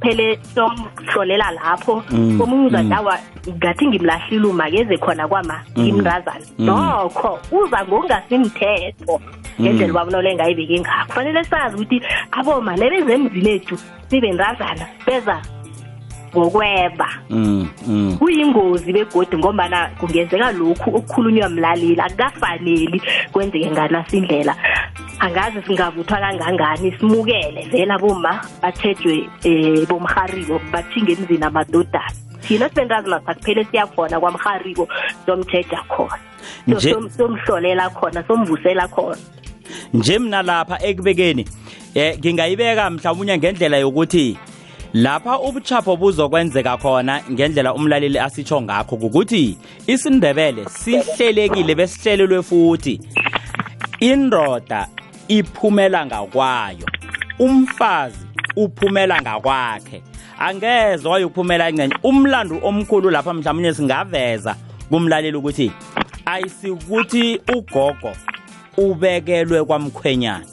phele 0.01 0.39
somhlolela 0.55 1.51
lapho 1.51 2.03
mm. 2.09 2.41
omunye 2.41 2.65
uzadawa 2.67 3.17
mm. 3.47 3.53
ngathi 3.55 3.87
ngimlahlile 3.87 4.47
uma 4.47 4.69
keze 4.71 4.97
khona 4.97 5.27
kwama 5.27 5.61
mm. 5.75 5.85
imrazana 5.87 6.45
nokho 6.59 7.39
uza 7.51 7.85
ngokungasimthetho 7.85 9.19
ngendlela 9.61 9.91
ubabulole 9.91 10.31
engayibeki 10.31 10.79
ngakho 10.79 11.05
kufanele 11.07 11.43
sazi 11.43 11.75
ukuthi 11.75 12.01
aboma 12.31 12.75
nebezemzini 12.75 13.49
ethu 13.51 13.77
sibe 14.09 14.31
mrazana 14.33 14.85
beza 15.05 15.41
ngokweba 16.37 17.07
mm, 17.29 17.65
mm. 17.87 18.17
kuyingozi 18.17 18.93
begodi 18.93 19.37
ngombana 19.37 19.89
kungenzeka 19.99 20.51
lokhu 20.51 20.89
okukhulunywa 20.95 21.49
mlaleli 21.49 22.01
akukafaneli 22.01 23.01
kwenzeke 23.31 23.69
nganasi 23.71 24.17
indlela 24.17 24.55
angazi 25.19 25.61
singavuthwa 25.67 26.17
kangangani 26.19 26.91
simukele 26.99 27.67
vela 27.71 27.99
boma 27.99 28.41
bathejwe 28.61 29.17
um 29.45 29.51
eh, 29.51 29.87
bomharibo 29.87 30.61
bathinge 30.71 31.11
emzini 31.11 31.43
amadodana 31.43 32.11
thina 32.41 32.69
sibentazi 32.69 33.09
masakuphele 33.09 33.63
siyakhona 33.71 34.19
kwamharibo 34.19 34.87
somtheja 35.25 35.79
khona 35.87 36.79
somhlolela 37.17 37.89
khona 37.89 38.23
somvusela 38.27 38.87
khona 38.87 39.17
nje 39.93 40.19
mina 40.19 40.41
lapha 40.41 40.77
ekubekeni 40.83 41.45
um 41.95 42.17
ngingayibeka 42.19 42.89
mhlawumunye 42.89 43.37
ngendlela 43.37 43.77
yokuthi 43.77 44.37
lapha 44.97 45.39
ubuchapho 45.39 45.95
buzokwenzeka 45.97 46.77
khona 46.77 47.21
ngendlela 47.31 47.73
umlaleli 47.73 48.19
asitsho 48.19 48.61
ngakho 48.61 48.95
ukuthi 48.95 49.57
isindebele 49.87 50.65
sihlelekile 50.69 51.75
besihlelelwe 51.75 52.43
futhi 52.43 53.01
indoda 53.99 54.87
iphumela 55.27 56.05
ngakwayo 56.05 56.85
umfazi 57.39 58.25
uphumela 58.55 59.21
ngakwakhe 59.21 60.01
angeze 60.39 61.07
wayokuphumela 61.07 61.69
encenye 61.69 61.95
umlando 62.03 62.59
omkhulu 62.63 63.09
lapha 63.09 63.33
mhlawumbe 63.33 63.73
singaveza 63.73 64.55
kumlaleli 64.89 65.37
ukuthi 65.37 65.71
ayisikuthi 66.25 67.41
ugogo 67.55 68.11
ubekelwe 68.77 69.63
kwamkhwenyana 69.63 70.45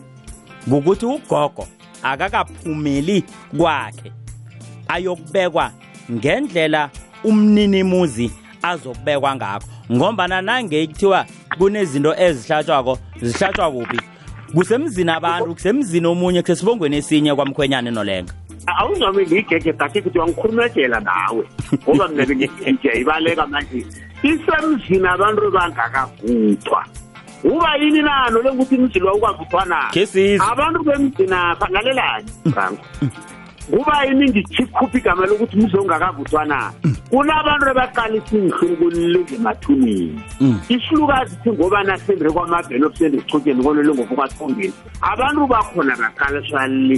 ukuthi 0.72 1.06
ugogo 1.06 1.64
akakaphumeli 2.02 3.24
kwakhe 3.56 4.12
ayokubekwa 4.88 5.70
ngendlela 6.12 6.90
umnini 7.24 7.82
muzi 7.82 8.30
azokubekwa 8.62 9.36
ngakho 9.36 9.66
ngombana 9.92 10.36
nangekuthiwa 10.42 11.26
kunezinto 11.58 12.12
ezihlatshwako 12.26 12.98
zihlatshwa 13.22 13.70
kuphi 13.72 13.98
kusemzini 14.54 15.10
abantu 15.10 15.54
kusemzini 15.54 16.06
omunye 16.06 16.40
kusesibongweni 16.42 16.96
esinye 16.96 17.34
kwamkhwenyane 17.34 17.90
nolenga 17.90 18.32
awuzame 18.66 19.22
ngiyigege 19.26 19.72
dakhe 19.72 20.02
kuthiwa 20.02 20.24
ngikhulumejela 20.26 21.00
nawe 21.00 21.44
ngoba 21.82 22.04
mina 22.08 22.24
bengiye 22.26 22.90
ibaleka 23.00 23.46
manje 23.46 23.86
isemzini 24.22 25.08
abantu 25.08 25.50
bangakavuthwa 25.50 26.80
uba 27.44 27.76
yini 27.80 28.02
nalo 28.02 28.42
lengukuthi 28.42 28.74
imzilwa 28.74 29.12
ukavuthwa 29.14 29.64
na 29.64 29.78
abantu 30.52 30.78
bemzinapha 30.84 31.66
ngalelani 31.72 32.28
frango 32.52 32.80
kuba 33.70 34.04
yini 34.04 34.30
ngikhiphi 34.30 34.98
igama 34.98 35.26
lokuthi 35.26 35.56
umzongakavuthwa 35.58 36.42
na 36.50 36.60
kunabantu 37.10 37.66
abaqalisa 37.70 38.28
iyngihlulu 38.36 38.76
kulilingemathunini 38.76 40.22
mm. 40.40 40.58
isilukazi 40.68 41.34
singoba 41.42 41.78
nasendre 41.84 42.28
kwamabhelo 42.30 42.86
obusende 42.88 43.18
sichotyeni 43.20 43.62
konelongokokwathongeni 43.64 44.72
abantu 45.02 45.42
bakhona 45.48 45.94
baqalisalle 45.96 46.96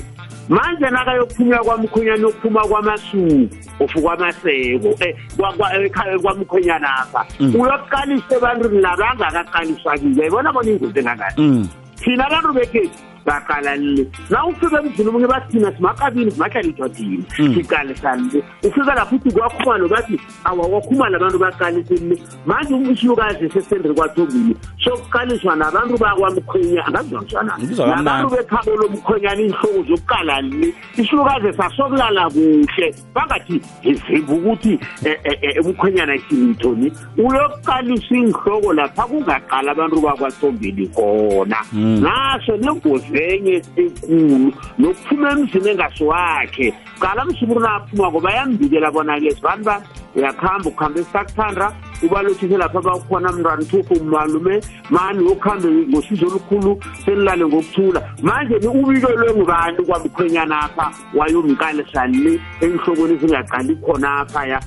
manje 0.49 0.87
nakayokuphunywa 0.91 1.59
kwamkhwenyana 1.67 2.23
yokuphuma 2.27 2.63
kwamasuku 2.69 3.49
ofukwamaseko 3.83 4.91
eh, 5.03 5.15
eh, 5.39 6.21
kwamkhwenyana 6.23 6.89
apha 7.05 7.23
mm. 7.41 7.55
uyokuqalisa 7.55 8.31
ebantwini 8.37 8.81
nabangakaqaliswa 8.83 9.99
kile 9.99 10.25
yibona 10.25 10.53
bona 10.53 10.71
ingozi 10.71 10.99
engangani 10.99 11.35
mm. 11.39 11.69
thina 12.01 12.27
abantu 12.27 12.53
bekhethu 12.53 13.01
bakalalile 13.27 14.07
na 14.31 14.47
ufika 14.47 14.79
emzini 14.81 15.09
omunye 15.09 15.27
bathina 15.27 15.73
simakabini 15.77 16.31
simahlalithwa 16.31 16.87
hmm. 16.89 16.95
thina 17.33 17.55
sikalisalile 17.55 18.43
ufika 18.65 18.95
lapho 18.95 19.17
uthi 19.17 19.31
kwakhumalo 19.31 19.89
bathi 19.89 20.21
awakwakhumala 20.45 21.17
abantu 21.17 21.39
bakalisile 21.39 22.19
manje 22.47 22.75
umshiyokazi 22.75 23.51
sesendri 23.51 23.95
kwathobile 23.95 24.57
sokukaliswa 24.85 25.57
nabantu 25.57 25.99
bakwamkhwenya 25.99 26.87
angazwanshananabantu 26.87 28.37
bekhabo 28.37 28.77
lomkhwenyana 28.77 29.37
iyinhloko 29.41 29.83
zokukalalile 29.89 30.75
ishiyokazi 30.97 31.53
sasokulala 31.57 32.31
kuhle 32.31 32.95
bangathi 33.15 33.61
ngizimba 33.87 34.33
ukuthi 34.33 34.79
e, 35.05 35.19
e, 35.25 35.39
e, 35.43 35.61
umkhwenyana 35.61 36.15
isilithoni 36.15 36.93
uyokukalisa 37.19 38.15
iyinhloko 38.15 38.73
lapha 38.73 39.03
kungaqala 39.03 39.73
abantu 39.73 40.01
bakwathobile 40.01 40.87
kona 40.87 41.57
hmm. 41.73 42.01
naso 42.05 42.57
nengozi 42.57 43.16
ngenye 43.17 43.63
ekulu 43.77 44.53
nokuphuma 44.79 45.31
emzini 45.33 45.69
engasiwakhe 45.71 46.75
qala 47.01 47.25
msukuruna 47.25 47.75
aphuma 47.75 48.09
ngoba 48.11 48.33
yambikela 48.33 48.91
bona-ke 48.91 49.31
zibantu 49.31 49.65
ba 49.65 49.83
uyakuhamba 50.17 50.69
ukuhambe 50.69 51.05
sakuthanda 51.13 51.73
ubalothise 52.03 52.57
lapho 52.57 52.79
abakhona 52.79 53.33
mnrani 53.33 53.65
thuku 53.65 53.95
malume 54.05 54.61
mani 54.91 55.25
okuhambe 55.33 55.69
ngosizo 55.71 56.27
olukhulu 56.27 56.83
senilale 57.05 57.45
ngokuthula 57.47 58.01
manje 58.23 58.59
ni 58.59 58.69
ubikelwe 58.69 59.29
ngubantu 59.35 59.81
kwamkhwenyanapha 59.87 60.87
wayomkalisalle 61.15 62.41
enhlokweni 62.61 63.15
ezingaqali 63.17 63.73
khonaphaya 63.85 64.59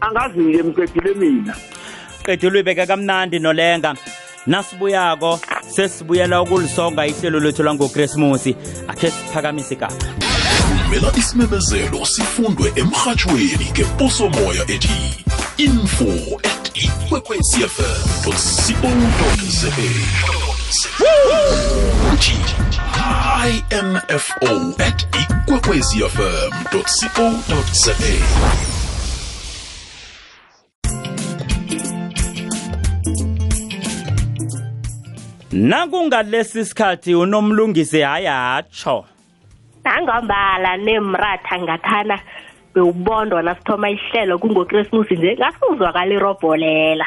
angazi-ke 0.00 0.60
mqedile 0.62 1.10
mina 1.20 1.54
qedile 2.24 2.52
uyibeke 2.54 2.86
kamnandi 2.86 3.38
nolenga 3.38 3.94
nasibuyako 4.46 5.40
sesibuyela 5.74 6.42
ukulisonga 6.42 7.06
ihlelo 7.06 7.40
lethu 7.40 7.62
langokresmusi 7.62 8.56
akhe 8.88 9.10
siphakamise 9.10 9.76
kapa 9.76 9.94
isimemezelo 11.18 12.04
sifundwe 12.06 12.72
emrhatshweni 12.76 13.66
ngeposomoya 13.72 14.62
ethi 14.74 14.94
info 15.56 16.04
at 16.42 16.70
ikwekwecfm 16.74 18.22
co 18.24 18.30
za 19.58 19.68
imfo 23.70 24.18
at 24.78 25.06
ikwekwecfm 25.16 27.34
co 27.48 27.58
za 27.72 27.94
nakungalesi 35.52 36.64
sikhathi 36.64 37.14
unomlungisi 37.14 38.00
hayatsho 38.00 39.04
nangombala 39.84 40.76
nemratha 40.76 41.58
ngathana 41.58 42.20
bewubondwa 42.74 43.42
nasithoma 43.42 43.90
ihlelo 43.90 44.38
kungokresmusi 44.38 45.16
nje 45.16 45.36
ngasuzwakala 45.36 46.14
irobholela 46.14 47.06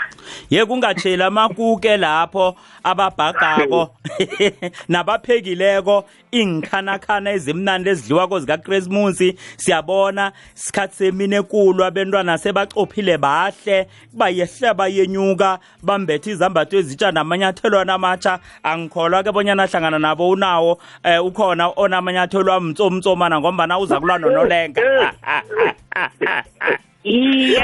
ye 0.50 0.66
kungatsheli 0.66 1.24
amakuke 1.24 1.98
lapho 1.98 2.56
ababhagako 2.84 3.94
nabaphekileko 4.94 6.06
ingikhanakhana 6.32 7.30
ezimnandi 7.32 7.88
ezidliwa 7.90 8.28
kozika 8.32 8.58
Christmas 8.58 9.18
siyabona 9.58 10.32
isikhathi 10.56 10.96
semini 10.96 11.36
enkulu 11.36 11.84
abantwana 11.84 12.38
sebacophile 12.38 13.18
bahle 13.18 13.88
bayehleba 14.14 14.86
yenyuka 14.88 15.60
bambethe 15.84 16.32
izambatho 16.32 16.76
ezitsha 16.80 17.12
namanyathelwana 17.12 17.94
amatsha 17.94 18.40
angikholwa 18.64 19.24
ke 19.24 19.32
bonyana 19.32 19.66
hlangana 19.68 20.00
nabo 20.00 20.30
unawo 20.30 20.80
eh, 21.04 21.24
ukhona 21.26 21.72
onamanyathelo 21.76 22.52
amtsomtsomana 22.54 23.40
ngombana 23.40 23.80
uza 23.80 24.00
kulwa 24.00 24.18
nonolenga 24.18 24.82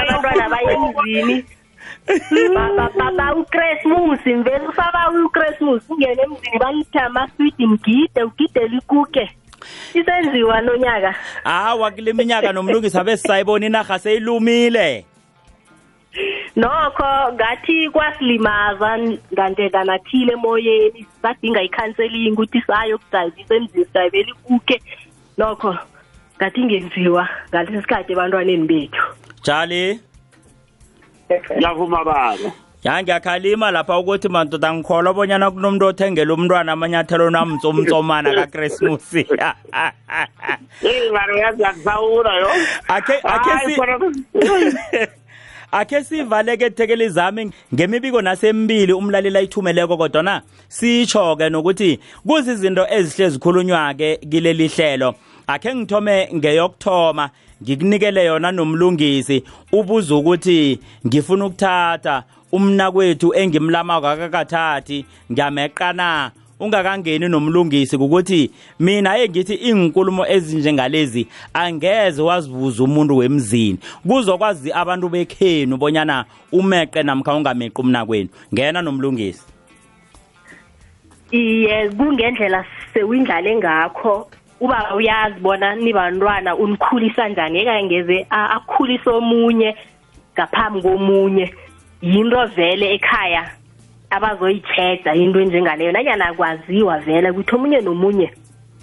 abantwana 0.02 0.50
bayenzini 0.50 1.46
baba 2.54 3.36
uChristmas 3.36 4.26
imvela 4.26 4.70
ufaka 4.70 5.12
uChristmas 5.26 5.84
ungena 5.90 6.24
emzini 6.24 6.60
balithe 6.60 7.00
amaswidi 7.00 7.68
ngide 7.68 8.24
ugidela 8.24 8.78
ikuke 8.78 9.32
isenziwa 9.94 10.62
lonyaka 10.62 11.16
hawa 11.44 11.92
kule 11.92 12.14
minyaka 12.14 12.54
nomlungisi 12.54 12.98
abe 12.98 13.18
sisayibona 13.18 13.66
inarha 13.66 14.00
seyilumile 14.00 15.06
nokho 16.56 17.34
ngathi 17.34 17.90
kwasilimaza 17.90 19.00
ngandlela 19.34 19.84
nathile 19.84 20.34
emoyeni 20.34 21.06
sadinga 21.22 21.62
ikhanseling 21.64 22.32
ukuthi 22.34 22.62
sayokudayivisa 22.62 23.56
emzini 23.56 23.86
sidayivela 23.86 24.28
ikuke 24.30 24.82
nokho 25.38 25.78
ngathi 26.38 26.64
ngenziwa 26.66 27.30
ngalesi 27.50 27.82
sikhathi 27.82 28.14
ebantwaneni 28.14 28.68
bethu 28.68 29.04
jali 29.44 30.00
ngiyavuma 31.58 32.04
baba 32.06 32.36
ya 32.84 33.04
ngiyakhalima 33.04 33.72
lapha 33.72 33.98
ukuthi 34.00 34.30
mandoda 34.30 34.74
ngikholwa 34.74 35.14
bonyana 35.14 35.52
kunomuntu 35.52 35.86
othengela 35.90 36.34
umntwana 36.34 36.72
amanyathelo 36.74 37.30
namtsomtsomana 37.30 38.30
kakrismusi 38.38 39.26
yaziyakusawula 41.42 42.34
yo 42.42 42.50
akhe 45.78 46.04
sivaleke 46.04 46.66
ethekeli 46.66 47.10
zami 47.10 47.52
ngemibiko 47.74 48.22
nasembili 48.22 48.94
umlaleli 48.94 49.38
ayithumeleko 49.38 49.98
kodwana 50.00 50.42
sitsho-ke 50.70 51.50
nokuthi 51.50 52.00
kuzizinto 52.28 52.88
ezihle 52.90 53.30
zikhulunywa-ke 53.30 54.18
kileli 54.32 54.68
hlelo 54.68 55.10
akhe 55.48 55.76
ngithome 55.76 56.30
ngeyokuthoma 56.36 57.26
ngikunikele 57.64 58.26
yona 58.26 58.52
nomlungisi 58.52 59.44
ubuza 59.72 60.16
ukuthi 60.16 60.80
ngifuna 61.08 61.46
ukuthatha 61.46 62.24
umna 62.52 62.92
kwethu 62.92 63.34
engimlama 63.34 64.02
kakakathathi 64.02 65.06
ngiyameqana 65.32 66.32
ungakangeni 66.60 67.28
nomlungisi 67.28 67.96
ukuthi 67.96 68.52
mina 68.80 69.18
engithi 69.18 69.56
izinkulumo 69.56 70.24
ezinjengalezi 70.36 71.28
angeze 71.54 72.22
wazibuza 72.22 72.84
umuntu 72.84 73.18
wemzini 73.18 73.78
kuzokwazi 74.08 74.72
abantu 74.72 75.10
bekhenu 75.10 75.78
bonyana 75.78 76.26
umeqe 76.52 77.04
namkha 77.04 77.34
ungameqi 77.36 77.82
umna 77.82 78.06
kwenu 78.06 78.30
ngena 78.54 78.82
nomlungisi 78.82 79.42
iye 81.32 81.90
kungendlela 81.90 82.66
sewindlale 82.94 83.56
ngakho 83.58 84.28
uba 84.60 84.96
uyazi 84.96 85.40
bona 85.40 85.76
nibantwana 85.76 86.56
unikhulisa 86.56 87.30
njani 87.30 87.60
ekangeze 87.62 88.26
akhulise 88.30 89.10
omunye 89.10 89.76
ngaphambi 90.34 90.82
komunye 90.82 91.46
yinto 92.02 92.46
vele 92.56 92.94
ekhaya 92.96 93.44
abazoyitsheda 94.10 95.16
into 95.16 95.40
enjengaleyo 95.40 95.92
nanyana 95.92 96.34
kwaziwa 96.34 97.00
vele 97.06 97.32
kuthi 97.34 97.56
omunye 97.56 97.80
nomunye 97.82 98.30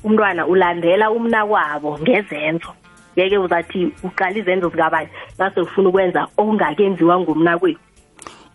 umntwana 0.05 0.47
ulandela 0.47 1.11
umna 1.11 1.43
kwabo 1.47 1.99
ngezenzo 1.99 2.71
yeke 3.17 3.39
uzathi 3.39 3.91
uqala 4.03 4.39
izenzo 4.39 4.69
zikabani 4.71 5.09
nase 5.39 5.61
ufuna 5.61 5.89
ukwenza 5.89 6.29
okungakenziwa 6.39 7.21
ngumna 7.21 7.59
kwethu 7.59 7.81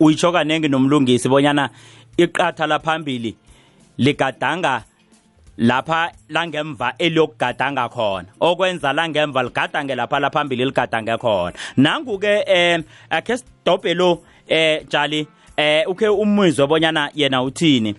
uyitsho 0.00 0.32
kanenge 0.32 0.68
nomlungisi 0.68 1.28
bonyana 1.28 1.68
iqatha 2.16 2.66
laphambili 2.66 3.36
ligadanga 3.98 4.82
lapha 5.58 6.12
langemva 6.28 6.94
eliyokugadanga 6.98 7.88
khona 7.88 8.24
okwenza 8.40 8.92
langemva 8.92 9.42
ligadange 9.42 9.94
lapha 9.94 10.20
laphambili 10.20 10.64
ligadange 10.64 11.16
khona 11.16 11.52
nangu-ke 11.76 12.34
um 12.56 12.82
akhe 13.10 13.36
sidobhe 13.38 13.94
lo 13.94 14.12
um 14.12 14.80
jali 14.88 15.26
um 15.58 15.82
ukhe 15.90 16.08
umizwe 16.08 16.64
obonyana 16.64 17.10
yena 17.14 17.42
uthini 17.42 17.94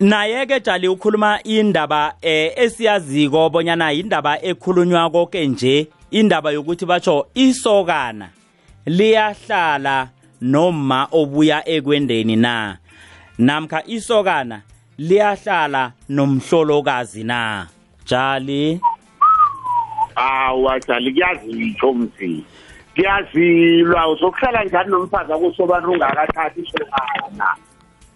naye 0.00 0.46
ke 0.46 0.60
jali 0.60 0.88
ukhuluma 0.88 1.40
indaba 1.44 2.14
esiyaziko 2.22 3.46
obonyana 3.46 3.92
indaba 3.92 4.38
ekhulunywa 4.42 5.10
konke 5.10 5.46
nje 5.46 5.86
indaba 6.10 6.50
yokuthi 6.50 6.86
batsho 6.86 7.26
isokana 7.34 8.28
liyahlala 8.86 10.08
noma 10.40 11.08
obuya 11.12 11.68
ekwendeni 11.68 12.36
na 12.36 12.78
namkha 13.38 13.82
isokana 13.86 14.62
liyahlala 14.98 15.92
nomhlolokazi 16.08 17.24
na 17.24 17.68
jali 18.06 18.80
awa 20.16 20.80
jali 20.80 21.12
kuyazitsho 21.12 21.92
mzi 21.94 22.44
kuyazilwa 22.94 24.08
uzokuhlala 24.10 24.64
njani 24.64 24.90
nomfazi 24.90 25.32
akusobani 25.32 25.86
ungakathathi 25.86 26.60
isokana 26.60 27.46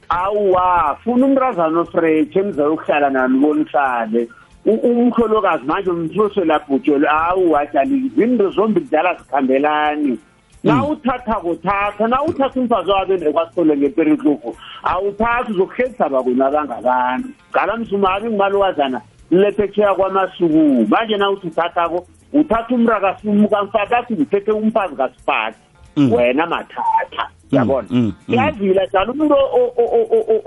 awa 0.09 0.99
funa 1.05 1.27
umrazana 1.27 1.81
ofresh 1.81 2.37
emzayokuhlala 2.37 3.11
nami 3.11 3.41
konihlale 3.41 4.29
umhlolokazi 4.65 5.65
manje 5.67 5.91
umthuswe 5.91 6.45
labhutshelwe 6.45 7.09
awu 7.11 7.57
ajali 7.57 8.09
zinto 8.17 8.51
zombi 8.51 8.81
zidala 8.81 9.15
zikhambelani 9.15 10.19
la 10.63 10.75
mm. 10.75 10.91
uthatha 10.91 11.35
kuthatha 11.41 12.07
na 12.09 12.23
uthatha 12.23 12.61
umfazi 12.61 12.91
wabe 12.91 13.17
nekwasole 13.17 13.77
ngeperitlofu 13.77 14.57
awuthathi 14.83 15.53
uzokuhlelisa 15.53 16.09
bakwena 16.09 16.51
bangabantu 16.51 17.29
galamsumabi 17.53 18.29
ngumalukazana 18.29 19.01
lephetsheya 19.31 19.95
kwamasukuma 19.95 20.87
manje 20.89 21.17
na 21.17 21.31
uthi 21.31 21.47
uthathako 21.47 22.07
uthatha 22.33 22.75
umrakakamfati 22.75 23.95
athi 23.95 24.15
ngithethe 24.15 24.53
umfazi 24.53 24.97
kasifati 24.97 25.59
mm. 25.97 26.13
wena 26.13 26.47
mathatha 26.47 27.29
mm, 27.53 27.57
yabona 27.59 27.89
yazila 28.29 28.87
dala 28.87 29.13
umuntu 29.13 29.35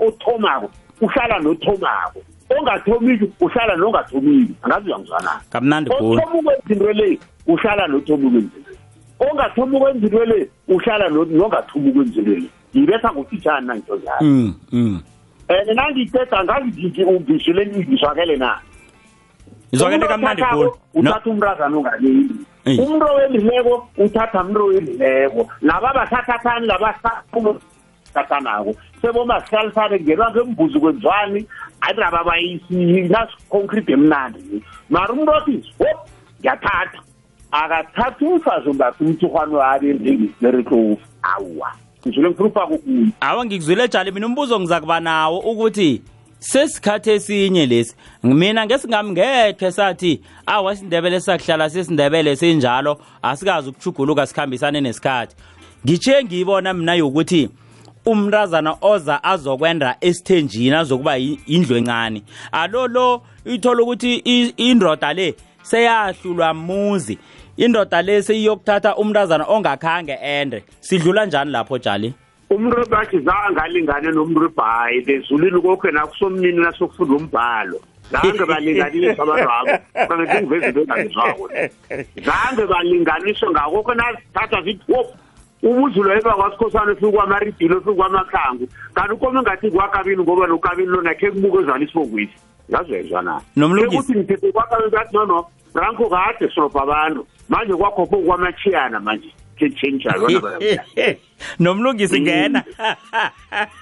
othomako 0.06 0.70
uhlala 1.00 1.38
nothomako 1.38 2.20
ongathomiki 2.58 3.30
uhlala 3.40 3.76
nongathomiki 3.76 4.54
angazi 4.62 4.86
uyangizwanana 4.86 5.40
kamnandi 5.50 5.90
othoma 5.92 6.22
ukwenza 6.24 6.54
into 6.70 6.92
le 6.92 7.18
uhlala 7.46 7.86
nothomi 7.86 8.24
ukwenza 8.26 8.71
ongathoma 9.30 9.78
ukwenza 9.78 10.06
into 10.06 10.24
le 10.24 10.48
uhlala 10.68 11.08
nongathoma 11.08 11.88
ukwenza 11.90 12.18
into 12.20 12.30
le 12.30 12.46
ngibetha 12.76 13.12
ngutitshani 13.12 13.66
nanginto 13.66 13.96
zalo 13.96 14.26
mm, 14.26 14.54
mm. 14.72 15.00
and 15.48 15.68
nangiceda 15.68 16.44
ngazi 16.44 17.02
ungizwile 17.02 17.66
ngizwakele 17.66 18.36
na 18.36 18.60
izwakele 19.72 20.06
kamnandi 20.08 20.42
khulu 20.42 20.76
uthatha 20.94 21.30
umrazana 21.30 21.76
ongaleli 21.76 22.30
umntu 22.66 23.06
owendileko 23.06 23.88
uthatha 23.98 24.44
mntu 24.44 24.60
owendileko 24.62 25.48
laba 25.60 25.92
bathathathani 25.94 26.66
laba 26.66 26.92
thathanako 28.14 28.74
sebomasihlalifane 29.02 29.98
kungenwa 29.98 30.30
ngembuzi 30.30 30.78
kwenzwani 30.80 31.46
ayiraba 31.80 32.24
bayisi 32.24 33.08
nasiconcrete 33.08 33.92
emnandi 33.92 34.62
mara 34.90 35.12
umntu 35.12 35.32
othi 35.36 35.54
hop 35.80 35.98
ngiyathatha 36.40 36.98
akathathi 37.52 38.24
umfazi 38.24 38.68
umkakhe 38.68 39.04
umthuhwane 39.04 39.54
wabenze 39.56 40.12
ngisibericofu 40.14 40.98
awa 41.22 41.72
ngizule 42.06 42.28
ngifuna 42.28 42.64
ukuthi 42.66 43.06
awa 43.20 43.44
ngikuzwile 43.46 43.88
jali 43.88 44.10
mina 44.12 44.26
umbuzo 44.26 44.60
ngiza 44.60 44.80
kuba 44.80 45.00
nawo 45.00 45.38
ukuthi 45.38 46.02
sesikhathi 46.38 47.10
esinye 47.10 47.66
lesi 47.66 47.96
mina 48.22 48.66
ngesingami 48.66 49.10
ngekhe 49.10 49.70
sathi 49.72 50.20
awa 50.46 50.72
isindebele 50.72 51.20
sakuhlala 51.20 51.70
sesindebele 51.70 52.36
sinjalo 52.36 53.00
asikazi 53.22 53.68
ukuchuguluka 53.68 54.26
sikhambisane 54.26 54.80
nesikhathi 54.80 55.36
ngitshe 55.84 56.24
ngiyibona 56.24 56.74
mina 56.74 56.94
yokuthi 56.94 57.50
umrazana 58.06 58.76
oza 58.80 59.24
azokwenda 59.24 59.96
esithenjini 60.00 60.74
azokuba 60.76 61.18
indlu 61.18 61.76
encane 61.76 62.22
alolo 62.52 63.22
ithola 63.44 63.82
ukuthi 63.82 64.12
indoda 64.56 65.12
le 65.12 65.34
seyahlulwa 65.62 66.54
muzi 66.54 67.18
indoda 67.56 68.02
lesi 68.02 68.34
iyokuthatha 68.34 68.94
umntazana 68.96 69.44
ongakhange 69.44 70.12
ende 70.22 70.64
sidlula 70.80 71.26
njani 71.26 71.50
lapho 71.50 71.78
jali 71.78 72.14
umrubhi 72.50 72.94
athi 72.94 73.16
zange 73.20 73.60
alingane 73.62 74.10
nomrubhi 74.10 74.60
hayi 74.62 75.00
bezulile 75.00 75.60
kokhe 75.60 75.90
nakusomnini 75.90 76.58
nasokufunda 76.60 77.14
umbhalo 77.16 77.80
zange 78.10 78.44
balinganiswa 78.44 79.22
abantwabo 79.24 79.66
kangathi 80.08 80.40
ngivezinto 80.42 80.80
engangizwako 80.80 81.50
zange 82.26 82.66
balinganiswe 82.66 83.50
ngakokho 83.50 83.94
nazithatha 83.94 84.62
zithi 84.62 84.92
wop 84.92 85.06
ubuzulu 85.62 86.10
eva 86.12 86.34
kwasikhosana 86.34 86.92
ofike 86.92 87.10
kwamaridilo 87.12 87.76
ofike 87.76 87.94
kwamakhangu 87.94 88.68
kanti 88.94 89.12
ukoma 89.12 89.38
engathi 89.40 89.70
kwakabini 89.70 90.22
ngoba 90.22 90.46
nokabini 90.46 90.88
lona 90.88 91.14
khe 91.14 91.30
kubukezwana 91.30 91.84
isibokwisi 91.84 92.34
ngazezwa 92.70 93.22
na 93.22 93.40
nomlungisi 93.56 93.96
ukuthi 94.02 94.18
ngithethe 94.18 94.52
kwakabini 94.52 94.90
kathi 94.90 95.16
nono 95.16 95.44
ranko 95.74 96.08
kade 96.10 96.48
silobha 96.48 96.82
abantu 96.82 97.26
manje 97.52 97.74
kwakho 97.76 98.06
bokwamachiyana 98.06 99.00
manje 99.00 99.28
ketshentsha 99.58 100.12
lona 100.12 100.58
nomlungisi 101.60 102.20
ngena 102.20 102.62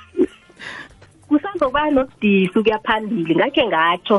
kusazokuba 1.28 1.82
nobudisi 1.90 2.50
kuyaphambili 2.62 3.32
ngakhe 3.36 3.62
ngatsho 3.70 4.18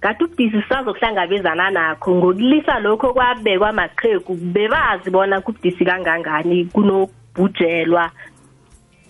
ngathi 0.00 0.22
ubudisi 0.24 0.60
sisazokuhlangabezana 0.62 1.66
nakho 1.76 2.10
ngokulisa 2.14 2.74
lokho 2.84 3.08
kwabekwa 3.16 3.72
maqhegu 3.72 4.32
bebazi 4.54 5.08
bona 5.10 5.40
kubudisi 5.40 5.84
kangangani 5.88 6.64
kunobhujelwa 6.68 8.04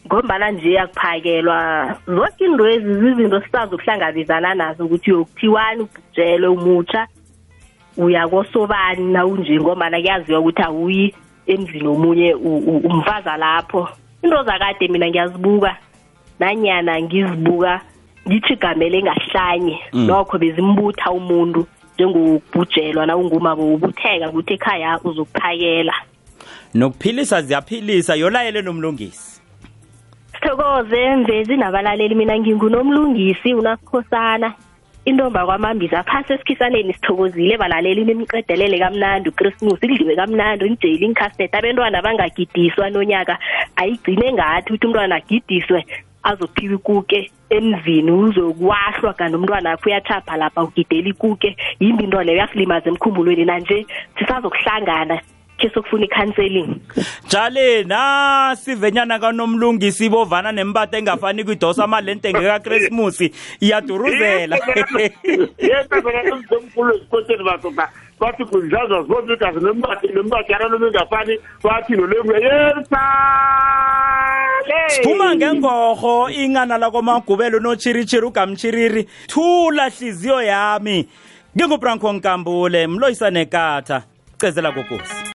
ngombana 0.06 0.46
nje 0.50 0.78
akuphakelwa 0.84 1.58
zonke 2.06 2.44
indwezi 2.46 2.90
zizinto 3.00 3.38
sisazokuhlangabezana 3.42 4.54
nazo 4.54 4.86
ukuthi 4.86 5.10
yokuthiwani 5.10 5.80
ubhujelwe 5.82 6.48
umutsha 6.54 7.02
uyakosobani 7.96 9.12
nawunje 9.12 9.60
ngomana 9.60 9.98
kuyaziwa 10.00 10.40
ukuthi 10.40 10.62
awuyi 10.62 11.14
emzini 11.46 11.86
omunye 11.86 12.34
umvaza 12.90 13.36
lapho 13.38 13.88
into 14.22 14.42
zakade 14.44 14.88
mina 14.88 15.06
ngiyazibuka 15.08 15.76
nanyana 16.40 17.00
ngizibuka 17.02 17.80
ngithigamele 18.26 19.02
ngahlanye 19.02 19.78
mm. 19.92 20.06
nokho 20.06 20.38
bezimbutha 20.38 21.10
umuntu 21.12 21.66
njengokubhujelwa 21.94 23.06
nawungumabo 23.06 23.62
ubutheka 23.74 24.28
ukuthi 24.30 24.54
ekhaya 24.54 25.00
uzokuphakela 25.04 25.94
nokuphilisa 26.74 27.42
ziyaphilisa 27.42 28.14
yolayele 28.16 28.62
nomlungisi 28.62 29.40
sithokoze 30.34 31.16
mvezi 31.16 31.56
nabalaleli 31.56 32.14
mina 32.14 32.38
ngingunomlungisi 32.40 33.54
unakhosana 33.54 34.54
intomba 35.04 35.46
kwamambiza 35.46 36.02
phasi 36.02 36.32
esikhisaneni 36.32 36.92
sithokozile 36.94 37.58
balaleli 37.58 38.04
nimqedelele 38.08 38.78
kamnandi 38.78 39.28
ukrismus 39.28 39.80
idliwe 39.84 40.16
kamnandi 40.16 40.68
nijeyile 40.68 41.06
incastet 41.06 41.54
abentwana 41.54 42.02
bangagidiswa 42.04 42.90
nonyaka 42.90 43.38
ayigcine 43.76 44.32
ngathi 44.32 44.68
ukuthi 44.72 44.86
umntwana 44.86 45.14
agidiswe 45.20 45.80
azophiwa 46.22 46.74
ikuke 46.74 47.20
emzini 47.56 48.12
uzokwahlwa 48.12 49.12
kanti 49.18 49.36
umntwana 49.36 49.68
akho 49.72 49.84
uyathapha 49.88 50.36
lapha 50.40 50.60
ugidela 50.64 51.08
ikuke 51.08 51.56
yimbi 51.80 52.04
into 52.04 52.22
leyo 52.24 52.38
uyasilimaza 52.38 52.88
emkhumbulweni 52.90 53.44
nanje 53.44 53.86
sisazokuhlangana 54.16 55.20
ke 55.58 55.68
sokufuna 55.74 56.04
icounseling 56.04 56.80
jale 57.28 57.84
na 57.84 58.56
sivenyana 58.64 59.18
kaNomlungisi 59.18 60.08
bovana 60.10 60.52
nempathe 60.52 60.98
engafani 60.98 61.44
kwidosa 61.44 61.84
amalente 61.84 62.30
ngeka 62.32 62.60
Christmas 62.60 63.20
iyaduruzela 63.60 64.56
yesa 65.58 66.02
phela 66.02 66.34
umzomkhulu 66.36 66.94
esikhosini 66.96 67.44
basoba 67.44 67.88
bathi 68.20 68.44
kunjaza 68.44 69.02
zonke 69.02 69.32
idazi 69.32 69.64
nempathe 69.64 70.08
nempathe 70.14 70.52
yarano 70.52 70.90
ngafani 70.90 71.38
bathi 71.62 71.92
lo 71.94 72.06
lengwe 72.06 72.40
yesa 72.40 73.00
Siphuma 74.88 75.34
ngengorho 75.36 76.30
ingana 76.30 76.78
la 76.78 76.90
komagubelo 76.90 77.58
nochirichiri 77.60 78.26
ugamchiriri 78.26 79.08
thula 79.28 79.88
hliziyo 79.88 80.42
yami 80.42 81.08
ngingubranko 81.56 82.12
nkambule 82.12 82.86
mloyisa 82.86 83.30
nekatha 83.30 84.02
cezela 84.38 84.72
kokosi 84.72 85.24